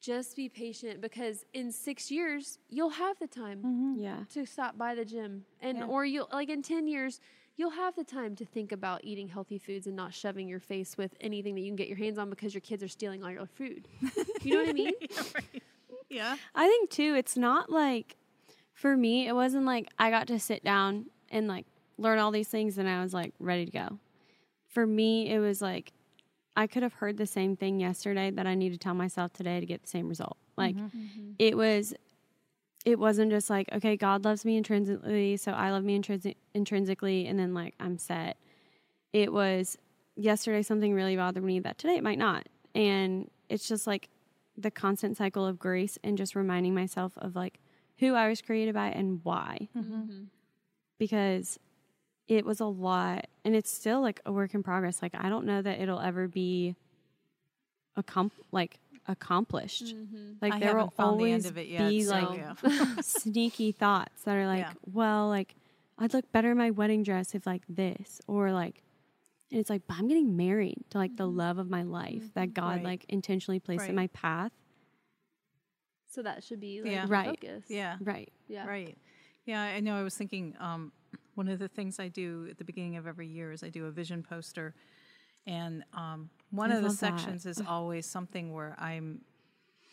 [0.00, 4.02] just be patient, because in six years you'll have the time mm-hmm.
[4.02, 4.18] Yeah.
[4.30, 5.86] to stop by the gym, and Yeah.
[5.86, 7.20] or you'll like in ten years
[7.56, 10.96] you'll have the time to think about eating healthy foods and not shoving your face
[10.96, 13.30] with anything that you can get your hands on because your kids are stealing all
[13.30, 13.86] your food.
[14.42, 14.94] you know what I mean?
[16.12, 16.36] yeah.
[16.54, 18.16] I think too, it's not like
[18.74, 21.66] for me, it wasn't like I got to sit down and like
[21.98, 23.98] learn all these things and I was like ready to go.
[24.68, 25.92] For me, it was like
[26.56, 29.58] I could have heard the same thing yesterday that I need to tell myself today
[29.60, 30.36] to get the same result.
[30.56, 30.98] Like mm-hmm.
[30.98, 31.30] Mm-hmm.
[31.38, 31.94] it was
[32.84, 37.26] it wasn't just like, okay, God loves me intrinsically, so I love me intrinsi- intrinsically
[37.26, 38.36] and then like I'm set.
[39.12, 39.78] It was
[40.16, 42.48] yesterday something really bothered me that today it might not.
[42.74, 44.08] And it's just like
[44.56, 47.58] the constant cycle of grace and just reminding myself of like
[47.98, 49.68] who I was created by and why.
[49.76, 50.24] Mm-hmm.
[50.98, 51.58] Because
[52.28, 55.02] it was a lot and it's still like a work in progress.
[55.02, 56.76] Like I don't know that it'll ever be
[57.98, 59.86] accom- like accomplished.
[59.96, 60.32] Mm-hmm.
[60.40, 61.88] Like I there will the always end of it yet.
[61.88, 62.96] be so, like yeah.
[63.00, 64.72] sneaky thoughts that are like, Yeah.
[64.92, 65.54] well, like
[65.98, 68.82] I'd look better in my wedding dress if like this, or like,
[69.52, 72.54] and it's like, but I'm getting married to like the love of my life that
[72.54, 72.84] God Right.
[72.84, 74.50] like intentionally placed in my path.
[76.08, 77.04] So that should be like Yeah.
[77.08, 77.26] Right.
[77.40, 77.64] focus.
[77.68, 77.96] yeah.
[78.00, 78.32] Right.
[78.48, 78.66] Yeah.
[78.66, 78.96] Right.
[79.44, 79.94] Yeah, I know.
[79.96, 80.92] I was thinking um,
[81.34, 83.86] one of the things I do at the beginning of every year is I do
[83.86, 84.74] a vision poster,
[85.46, 89.22] and um, one I of the sections is always something where I'm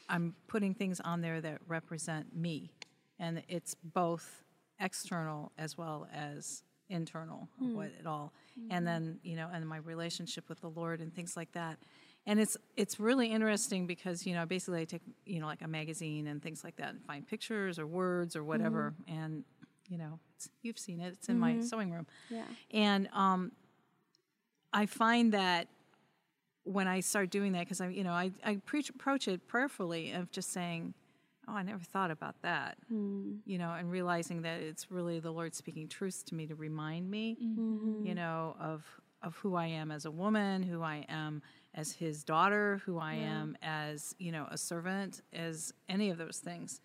[0.08, 2.70] I'm putting things on there that represent me,
[3.18, 4.44] and it's both
[4.80, 7.66] external as well as internal Hmm.
[7.70, 8.34] of what it all,
[8.70, 11.78] and then you know, and my relationship with the Lord and things like that.
[12.26, 15.68] And it's it's really interesting because you know basically I take you know like a
[15.68, 19.44] magazine and things like that and find pictures or words or whatever and
[19.88, 22.44] you know it's, you've seen it it's in my sewing room Yeah.
[22.72, 23.52] and um,
[24.74, 25.68] I find that
[26.64, 30.12] when I start doing that, because I, you know, I, I preach, approach it prayerfully
[30.12, 30.94] of just saying,
[31.50, 33.38] "Oh, I never thought about that," hmm.
[33.46, 37.10] you know, and realizing that it's really the Lord speaking truths to me to remind
[37.10, 38.06] me, mm-hmm.
[38.06, 38.86] you know, of
[39.22, 41.42] of who I am as a woman, who I am
[41.74, 46.38] as His daughter, who I am as you know a servant, as any of those
[46.38, 46.82] things.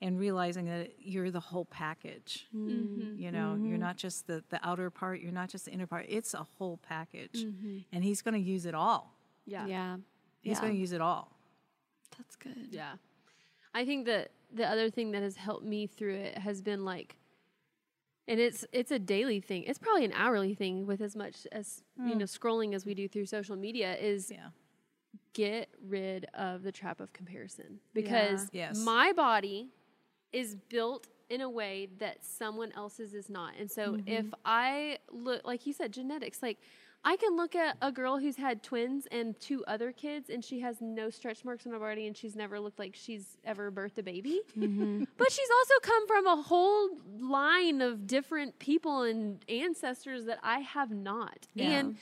[0.00, 3.18] And realizing that you're the whole package, mm-hmm.
[3.18, 3.80] you know, you're mm-hmm.
[3.80, 6.06] not just the, the outer part, you're not just the inner part.
[6.08, 7.44] It's a whole package,
[7.90, 9.18] and he's going to use it all.
[9.44, 9.66] Yeah.
[9.66, 9.96] Yeah.
[10.40, 10.60] He's Yeah.
[10.60, 11.32] going to use it all.
[12.16, 12.68] That's good.
[12.70, 12.92] Yeah.
[13.74, 17.16] I think that the other thing that has helped me through it has been like
[18.26, 19.64] and it's it's a daily thing.
[19.64, 23.08] It's probably an hourly thing with as much as you know scrolling as we do
[23.08, 24.48] through social media is Yeah.
[25.32, 28.68] get rid of the trap of comparison because Yeah.
[28.68, 28.78] Yes.
[28.84, 29.70] my body
[30.32, 33.54] is built in a way that someone else's is not.
[33.58, 34.08] And so Mm-hmm.
[34.08, 36.58] if I look like you said genetics like
[37.04, 40.60] I can look at a girl who's had twins and two other kids and she
[40.60, 43.98] has no stretch marks on her body and she's never looked like she's ever birthed
[43.98, 44.40] a baby.
[44.58, 45.04] Mm-hmm.
[45.16, 50.60] But she's also come from a whole line of different people and ancestors that I
[50.60, 51.46] have not.
[51.70, 51.96] And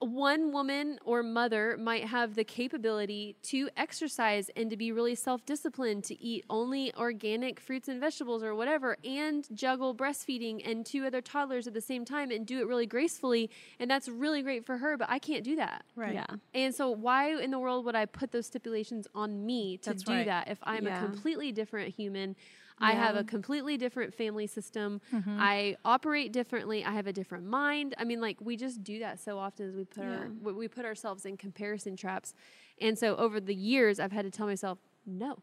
[0.00, 5.44] one woman or mother might have the capability to exercise and to be really self
[5.44, 11.04] disciplined, to eat only organic fruits and vegetables or whatever, and juggle breastfeeding and two
[11.04, 13.50] other toddlers at the same time and do it really gracefully.
[13.80, 15.84] And that's really great for her, but I can't do that.
[15.96, 16.14] Right.
[16.14, 16.26] Yeah.
[16.54, 20.04] And so, why in the world would I put those stipulations on me to That's
[20.04, 20.26] do right.
[20.26, 21.04] that if I'm Yeah.
[21.04, 22.36] a completely different human?
[22.80, 25.00] I have a completely different family system.
[25.12, 25.36] Mm-hmm.
[25.40, 26.84] I operate differently.
[26.84, 27.94] I have a different mind.
[27.98, 30.26] I mean, like we just do that so often as we put Yeah.
[30.42, 32.34] we we put ourselves in comparison traps.
[32.80, 35.38] And so, over the years, I've had to tell myself, no,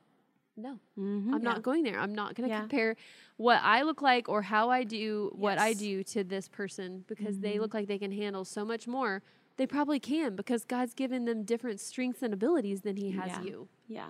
[0.55, 1.99] no, I'm not going there.
[1.99, 2.61] I'm not going to Yeah.
[2.61, 2.95] compare
[3.37, 7.39] what I look like or how I do what I do to this person because
[7.39, 9.21] they look like they can handle so much more.
[9.57, 13.41] They probably can because God's given them different strengths and abilities than He has Yeah.
[13.43, 13.67] you.
[13.87, 14.09] Yeah.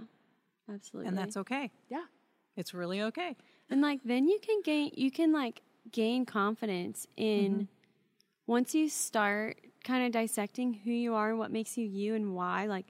[0.71, 1.09] Absolutely.
[1.09, 1.71] And that's okay.
[1.89, 2.05] Yeah.
[2.55, 3.35] It's really okay.
[3.69, 7.67] And like then you can gain you can like gain confidence in
[8.47, 12.33] once you start kind of dissecting who you are and what makes you you and
[12.35, 12.87] why, like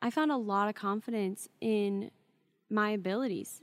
[0.00, 2.10] I found a lot of confidence in
[2.68, 3.62] my abilities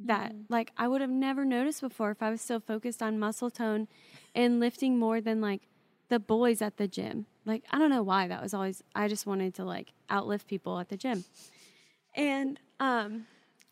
[0.00, 3.50] that like I would have never noticed before if I was still focused on muscle
[3.50, 3.88] tone
[4.34, 5.62] and lifting more than like
[6.08, 7.26] the boys at the gym.
[7.44, 10.78] Like I don't know why that was always I just wanted to like outlift people
[10.78, 11.24] at the gym.
[12.14, 13.26] And um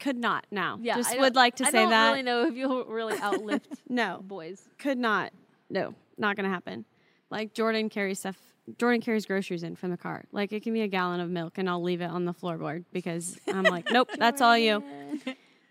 [0.04, 0.78] could not now.
[0.82, 1.86] Yeah, just would like to I say that.
[1.86, 4.68] I don't really know if you'll really outlift No, boys.
[4.78, 5.32] could not.
[5.70, 6.84] No, not gonna happen.
[7.30, 8.36] Like Jordan carries stuff.
[8.76, 10.26] Jordan carries groceries in from the car.
[10.30, 12.84] Like it can be a gallon of milk, and I'll leave it on the floorboard
[12.92, 14.84] because I'm like, nope, that's all you.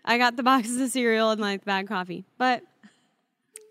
[0.04, 2.24] I got the boxes of cereal and like the bag of coffee.
[2.36, 2.64] But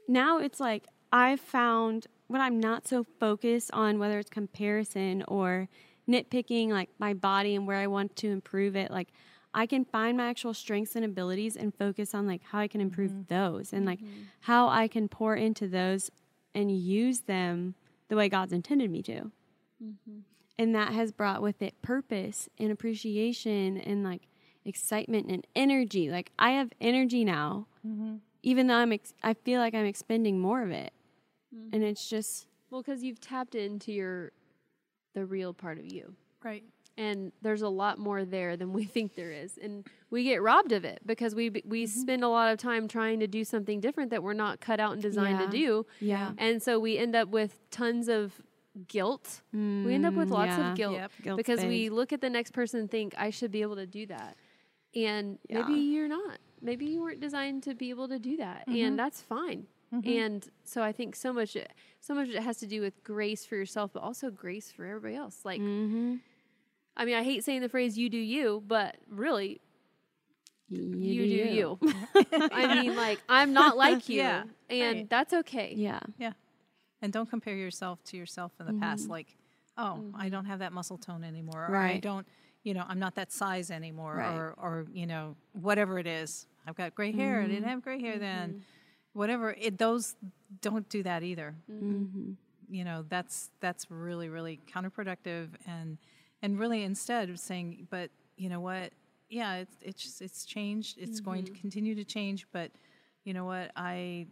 [0.08, 5.68] now it's like I've found when I'm not so focused on whether it's comparison or
[6.08, 9.10] nitpicking like my body and where I want to improve it, like
[9.54, 12.82] I can find my actual strengths and abilities and focus on like how I can
[12.82, 13.34] improve mm-hmm.
[13.34, 14.24] those and like mm-hmm.
[14.42, 16.10] how I can pour into those
[16.56, 17.76] and use them
[18.10, 19.32] the way God's intended me to.
[19.84, 20.20] Mm-hmm.
[20.58, 24.28] And that has brought with it purpose and appreciation and like
[24.66, 26.10] excitement and energy.
[26.10, 27.68] Like I have energy now,
[28.44, 30.94] even though I'm, ex- I feel like I'm expending more of it.
[31.72, 34.32] And it's just, Well, because you've tapped into your
[35.14, 36.16] the real part of you.
[36.44, 36.64] Right.
[36.98, 40.72] And there's a lot more there than we think there is and we get robbed
[40.72, 44.12] of it because we we spend a lot of time trying to do something different
[44.12, 45.46] that we're not cut out and designed Yeah.
[45.46, 46.32] to do yeah.
[46.38, 48.42] and so we end up with tons of
[48.88, 50.72] guilt we end up with Mm, lots yeah.
[50.72, 51.12] of guilt Yep.
[51.22, 53.86] Guilt's because we look at the next person and think i should be able to
[53.86, 54.36] do that
[54.96, 55.62] and Yeah.
[55.66, 58.86] maybe you're not maybe you weren't designed to be able to do that Mm-hmm.
[58.86, 59.68] and that's fine
[60.06, 61.56] and so i think so much
[62.00, 64.86] so much of it has to do with grace for yourself but also grace for
[64.88, 66.16] everybody else like Mm-hmm.
[66.96, 69.62] I mean, I hate saying the phrase "you do you," but really,
[70.70, 71.80] You, you, do you.
[72.52, 75.10] I mean, like I'm not like you, Yeah, and right.
[75.10, 75.74] that's okay.
[75.76, 76.00] Yeah.
[76.18, 76.34] Yeah.
[77.02, 79.10] And don't compare yourself to yourself in the past.
[79.10, 79.36] Like,
[79.78, 81.68] oh, I don't have that muscle tone anymore.
[81.70, 82.00] Or I Mm-hmm.
[82.00, 82.28] Don't,
[82.64, 84.16] you know, I'm not that size anymore.
[84.16, 84.34] Right.
[84.34, 86.48] Or, or, you know, whatever it is.
[86.66, 87.40] I've got gray hair.
[87.40, 87.54] I Mm-hmm.
[87.56, 88.64] didn't have gray hair then.
[89.12, 89.54] Whatever.
[89.60, 90.16] It, those
[90.62, 91.56] don't do that either.
[91.70, 92.32] Mm-hmm.
[92.70, 95.50] You know, that's, that's really, really counterproductive.
[95.68, 95.98] And,
[96.44, 98.92] and really instead of saying, but you know what?
[99.30, 101.00] Yeah, it's, it's, it's changed.
[101.00, 101.62] It's going to Mm-hmm.
[101.62, 102.46] continue to change.
[102.52, 102.70] But
[103.24, 103.72] you know what?
[103.76, 104.28] I,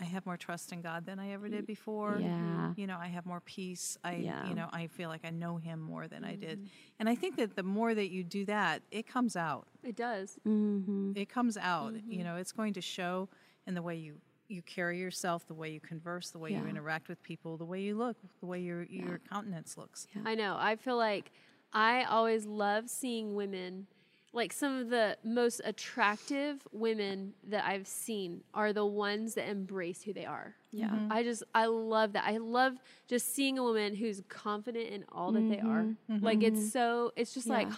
[0.00, 2.18] I have more trust in God than I ever did before.
[2.20, 2.72] Yeah.
[2.76, 3.96] You know, I have more peace.
[4.04, 4.46] I, Yeah.
[4.48, 6.68] you know, I feel like I know Him more than I did.
[6.98, 9.66] And I think that the more that you do that, it comes out.
[9.82, 10.38] It does.
[10.46, 11.12] Mm-hmm.
[11.16, 11.94] It comes out.
[12.06, 13.28] You know, it's going to show
[13.66, 14.16] in the way you
[14.48, 17.80] you carry yourself, the way you converse, the way you interact with people, the way
[17.80, 20.06] you look, the way your your countenance looks.
[20.26, 20.56] I know.
[20.58, 21.32] I feel like
[21.72, 23.86] I always love seeing women.
[24.34, 30.02] Like some of the most attractive women that I've seen are the ones that embrace
[30.02, 30.54] who they are.
[30.70, 30.88] Yeah.
[30.88, 31.12] Mm-hmm.
[31.12, 32.24] I just I love that.
[32.26, 35.84] I love just seeing a woman who's confident in all that they are.
[35.84, 36.24] Mm-hmm.
[36.24, 36.68] Like it's mm-hmm.
[36.68, 37.68] so it's just like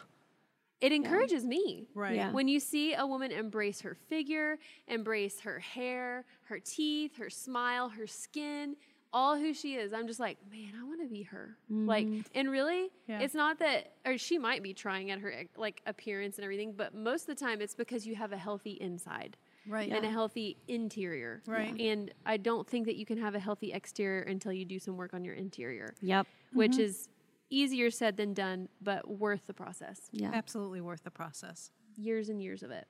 [0.81, 1.87] it encourages me.
[1.95, 2.17] Right.
[2.17, 2.31] Yeah.
[2.31, 7.89] When you see a woman embrace her figure, embrace her hair, her teeth, her smile,
[7.89, 8.77] her skin,
[9.15, 11.57] all who she is, I'm just like, man, I want to be her.
[11.71, 12.21] Like, mm-hmm.
[12.35, 13.21] and really, Yeah.
[13.21, 16.95] it's not that, or she might be trying at her like appearance and everything, but
[16.95, 19.37] most of the time, it's because you have a healthy inside
[19.67, 19.91] Right.
[19.91, 21.43] and a healthy interior.
[21.47, 21.81] Right.
[21.81, 24.97] And I don't think that you can have a healthy exterior until you do some
[24.97, 26.27] work on your interior, Yep.
[26.53, 26.81] which mm-hmm.
[26.83, 27.09] is
[27.51, 30.09] easier said than done, but worth the process.
[30.11, 30.33] Yeah.
[30.35, 31.71] Absolutely worth the process.
[31.97, 32.89] Years and years of it.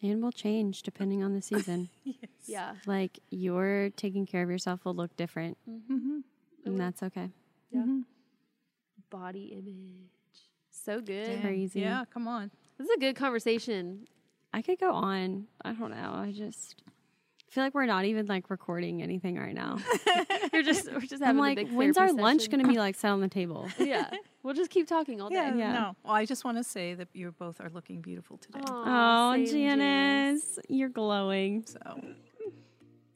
[0.00, 0.12] Yep.
[0.12, 1.88] And will change depending on the season.
[2.46, 2.74] Yeah.
[2.84, 5.56] like your taking care of yourself will look different.
[5.68, 6.20] Mm-hmm.
[6.64, 7.30] And that's okay.
[7.70, 7.84] Yeah.
[9.08, 10.10] Body image.
[10.72, 11.40] So good.
[11.42, 11.80] Crazy.
[11.80, 12.04] Yeah.
[12.12, 12.50] Come on.
[12.76, 14.06] This is a good conversation.
[14.52, 15.46] I could go on.
[15.64, 16.12] I don't know.
[16.14, 16.82] I just
[17.50, 19.78] feel like we're not even like recording anything right now.
[20.52, 22.68] We're just we're just I'm having like, a big when's our therapy lunch going to
[22.68, 23.68] be like set on the table?
[23.78, 24.10] yeah.
[24.42, 25.34] We'll just keep talking all day.
[25.34, 25.54] Yeah.
[25.54, 25.72] Yeah.
[25.72, 25.96] No.
[26.04, 28.60] Well, I just want to say that you both are looking beautiful today.
[28.66, 31.64] Aw, Oh, same, Janice, you're glowing.
[31.66, 32.00] So,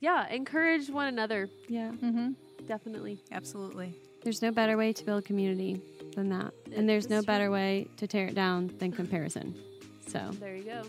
[0.01, 1.49] Yeah, encourage one another.
[1.69, 1.91] Yeah.
[1.93, 2.33] mm-hmm.
[2.67, 3.19] Definitely.
[3.33, 3.95] absolutely.
[4.23, 5.81] There's no better way to build community
[6.15, 6.53] than that.
[6.75, 9.55] And there's no It's better way to tear it down than comparison.
[10.07, 10.83] So, There you go.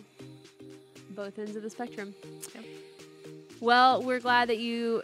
[1.11, 2.13] Both ends of the spectrum.
[2.53, 2.63] Yep.
[3.61, 5.03] Well, we're glad that you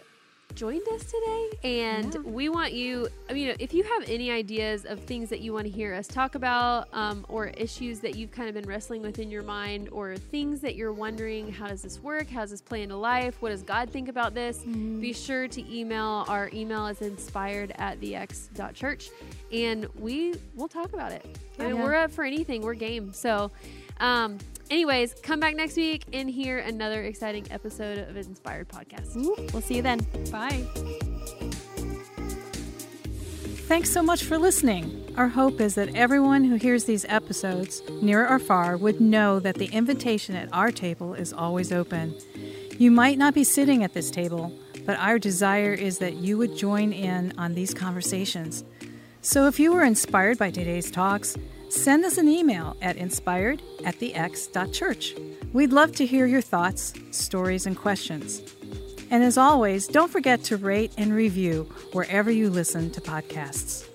[0.54, 1.50] joined us today.
[1.64, 5.52] And we want you, I mean, if you have any ideas of things that you
[5.52, 9.02] want to hear us talk about, um, or issues that you've kind of been wrestling
[9.02, 12.28] with in your mind, or things that you're wondering, how does this work?
[12.28, 13.40] How does this play into life?
[13.40, 14.58] What does God think about this?
[15.00, 16.24] Be sure to email.
[16.28, 19.10] Our email is inspired at thex.church.
[19.52, 21.24] And we will talk about it.
[21.58, 22.62] I mean, we're up for anything.
[22.62, 23.12] We're game.
[23.12, 23.50] So,
[24.00, 24.38] um,
[24.72, 29.14] anyways, come back next week and hear another exciting episode of Inspired Podcast.
[29.52, 29.98] we'll see you then.
[30.30, 30.66] Bye.
[33.68, 35.12] Thanks so much for listening.
[35.16, 39.56] Our hope is that everyone who hears these episodes, near or far, would know that
[39.56, 42.14] the invitation at our table is always open.
[42.78, 44.52] You might not be sitting at this table,
[44.86, 48.64] but our desire is that you would join in on these conversations.
[49.20, 51.36] So if you were inspired by today's talks,
[51.72, 55.14] send us an email at inspired at the thex.church.
[55.52, 58.42] We'd love to hear your thoughts, stories, and questions.
[59.10, 63.86] And as always, don't forget to rate and review wherever you listen to podcasts.